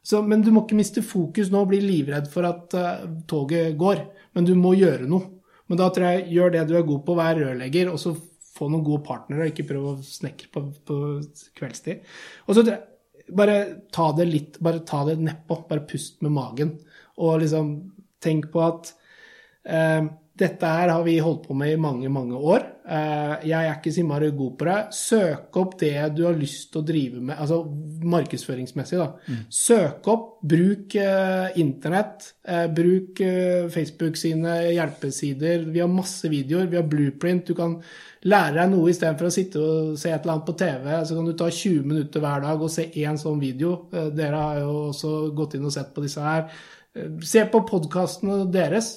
[0.07, 3.75] Så, men du må ikke miste fokus nå og bli livredd for at uh, toget
[3.79, 4.05] går.
[4.37, 5.33] Men du må gjøre noe.
[5.67, 8.13] Men da tror jeg gjør det du er god på, vær rørlegger, og så
[8.57, 10.99] få noen gode partnere, og ikke prøve å snekre på, på
[11.57, 12.05] kveldstid.
[12.47, 12.65] Og så
[13.37, 13.57] bare
[13.91, 15.61] ta det litt Bare ta det nedpå.
[15.69, 16.77] Bare pust med magen.
[17.17, 17.75] Og liksom
[18.23, 18.93] tenk på at
[19.67, 22.65] eh, dette her har vi holdt på med i mange, mange år.
[22.87, 24.77] Eh, jeg er ikke så innmari god på det.
[24.95, 27.59] Søk opp det du har lyst til å drive med, altså
[28.13, 29.07] markedsføringsmessig, da.
[29.25, 29.39] Mm.
[29.59, 33.23] Søk opp, bruk eh, internett, eh, bruk
[33.73, 35.65] Facebook sine hjelpesider.
[35.73, 37.49] Vi har masse videoer, vi har blueprint.
[37.49, 37.79] Du kan
[38.27, 40.87] lære deg noe istedenfor å sitte og se et eller annet på TV.
[41.07, 43.73] Så kan du ta 20 minutter hver dag og se én sånn video.
[43.93, 46.47] Eh, dere har jo også gått inn og sett på disse her.
[46.95, 48.95] Eh, se på podkastene deres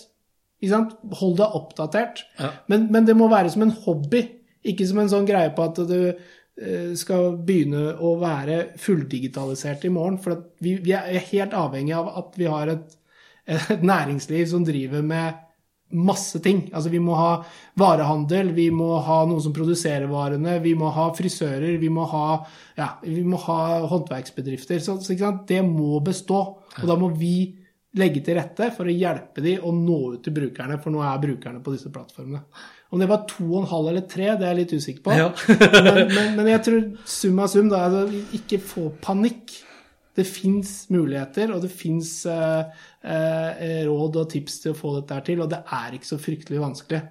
[0.60, 2.18] Hold deg oppdatert.
[2.36, 2.50] Ja.
[2.68, 4.20] Men, men, det må være som en hobby,
[4.60, 9.92] ikke som en sånn greie på at du eh, skal begynne å være fulldigitalisert i
[9.94, 10.18] morgen.
[10.20, 12.92] For vi, vi, er helt avhengig av at vi har et,
[13.48, 15.40] et, næringsliv som driver med
[15.90, 16.64] masse ting.
[16.72, 17.30] Altså Vi må ha
[17.80, 22.26] varehandel, vi må ha noen som produserer varene, vi må ha frisører, vi må ha,
[22.78, 23.60] ja, vi må ha
[23.90, 24.82] håndverksbedrifter.
[24.84, 26.42] Så, så det må bestå.
[26.80, 27.56] Og da må vi
[27.98, 31.22] legge til rette for å hjelpe de å nå ut til brukerne, for nå er
[31.22, 32.44] brukerne på disse plattformene.
[32.90, 35.16] Om det var to og en halv eller tre, det er jeg litt usikker på.
[35.18, 35.28] Ja.
[35.86, 39.54] men, men, men, jeg tror summa sum, da er det ikke få panikk.
[40.16, 45.20] Det fins muligheter, og det fins eh, eh, råd og tips til å få dette
[45.30, 47.02] til, og det er ikke så fryktelig vanskelig.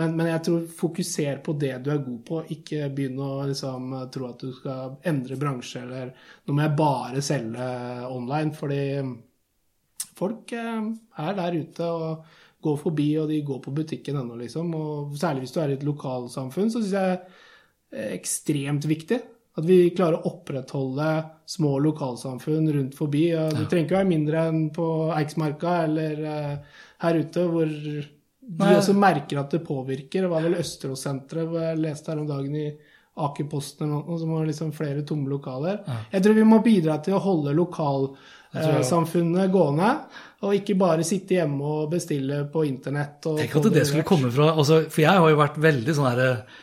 [0.00, 3.90] Men, men, jeg tror fokuser på det du er god på, ikke begynn å liksom,
[4.12, 6.14] tro at du skal endre bransje eller
[6.46, 7.66] nå må jeg bare selge
[8.08, 8.54] online.
[8.56, 8.84] fordi
[10.16, 10.88] folk eh,
[11.26, 12.24] er der ute og
[12.62, 14.70] går forbi, og de går på butikken ennå, liksom.
[14.78, 17.16] Og særlig hvis du er i et lokalsamfunn, så syns jeg
[17.92, 19.18] det er ekstremt viktig.
[19.58, 21.08] At vi klarer å opprettholde
[21.50, 23.26] små lokalsamfunn rundt forbi.
[23.32, 28.94] Det trenger ikke være mindre enn på Eiksmarka eller uh, her ute, hvor de også
[28.96, 30.24] merker at det påvirker.
[30.24, 32.66] Det var vel Østeråssenteret hvor jeg leste her om dagen i
[33.22, 35.82] Akerposten eller noe, som har liksom flere tomme lokaler.
[36.14, 39.94] Jeg tror vi må bidra til å holde lokalsamfunnet Eh, gående.
[40.42, 43.20] Og ikke bare sitte hjemme og bestille på internett.
[43.22, 46.30] Tenk at det skulle komme fra altså, For jeg har jo vært veldig sånn herre
[46.32, 46.60] eh,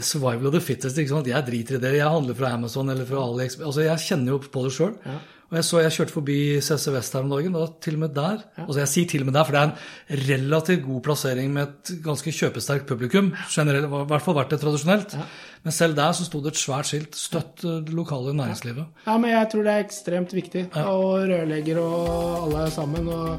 [0.00, 0.98] survival of the fittest.
[0.98, 1.30] ikke sant?
[1.30, 1.94] Jeg driter i det.
[2.00, 3.58] Jeg handler fra Amazon eller fra AliEx.
[3.60, 4.94] Altså, jeg kjenner jo på det sjøl.
[5.06, 5.18] Ja.
[5.46, 8.14] Og jeg så jeg kjørte forbi CC Vest her om dagen, og til og med
[8.16, 8.64] der ja.
[8.64, 11.68] altså Jeg sier til og med der, for det er en relativt god plassering med
[11.68, 13.28] et ganske kjøpesterkt publikum.
[13.54, 15.14] generelt, I hvert fall vært det tradisjonelt.
[15.14, 15.28] Ja.
[15.62, 18.90] Men selv der så sto det et svært skilt 'Støtt det lokale næringslivet'.
[19.06, 20.66] Ja, men jeg tror det er ekstremt viktig.
[20.82, 23.08] Og rørlegger og alle sammen.
[23.08, 23.38] Og,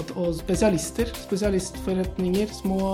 [0.00, 1.10] og, spesialister.
[1.26, 2.52] Spesialistforretninger.
[2.62, 2.92] Små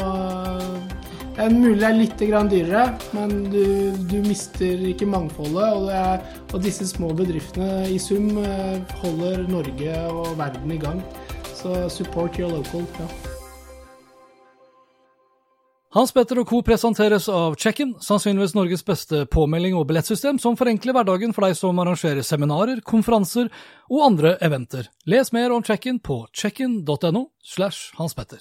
[1.37, 2.23] det er mulig det er litt
[2.53, 2.83] dyrere,
[3.17, 5.73] men du, du mister ikke mangfoldet.
[5.73, 6.21] Og, er,
[6.53, 11.03] og, disse små bedriftene i sum eh, holder Norge og verden i gang.
[11.55, 12.85] Så support your local.
[12.99, 13.30] Ja.
[15.91, 16.61] Hans Petter og co.
[16.63, 21.81] presenteres av Check-in, sannsynligvis Norges beste påmelding og billettsystem, som forenkler hverdagen for deg som
[21.83, 23.51] arrangerer seminarer, konferanser
[23.91, 24.87] og andre eventer.
[25.11, 28.39] Les mer om Check-in på checkin.no slash Hans Petter.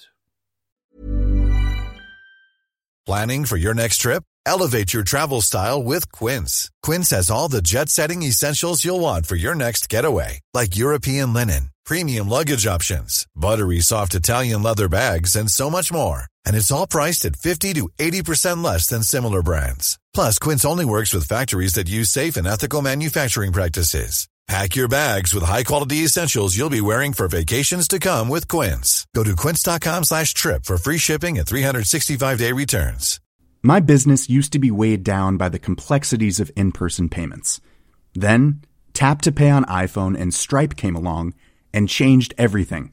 [3.04, 4.22] Planning for your next trip?
[4.46, 6.70] Elevate your travel style with Quince.
[6.84, 11.32] Quince has all the jet setting essentials you'll want for your next getaway, like European
[11.32, 16.29] linen, premium luggage options, buttery soft Italian leather bags, and so much more.
[16.46, 19.98] And it's all priced at 50 to 80% less than similar brands.
[20.14, 24.28] Plus, Quince only works with factories that use safe and ethical manufacturing practices.
[24.50, 29.06] Pack your bags with high-quality essentials you'll be wearing for vacations to come with Quince.
[29.14, 33.20] Go to quince.com slash trip for free shipping and 365-day returns.
[33.62, 37.60] My business used to be weighed down by the complexities of in-person payments.
[38.14, 38.62] Then,
[38.92, 41.34] Tap to Pay on iPhone and Stripe came along
[41.72, 42.92] and changed everything.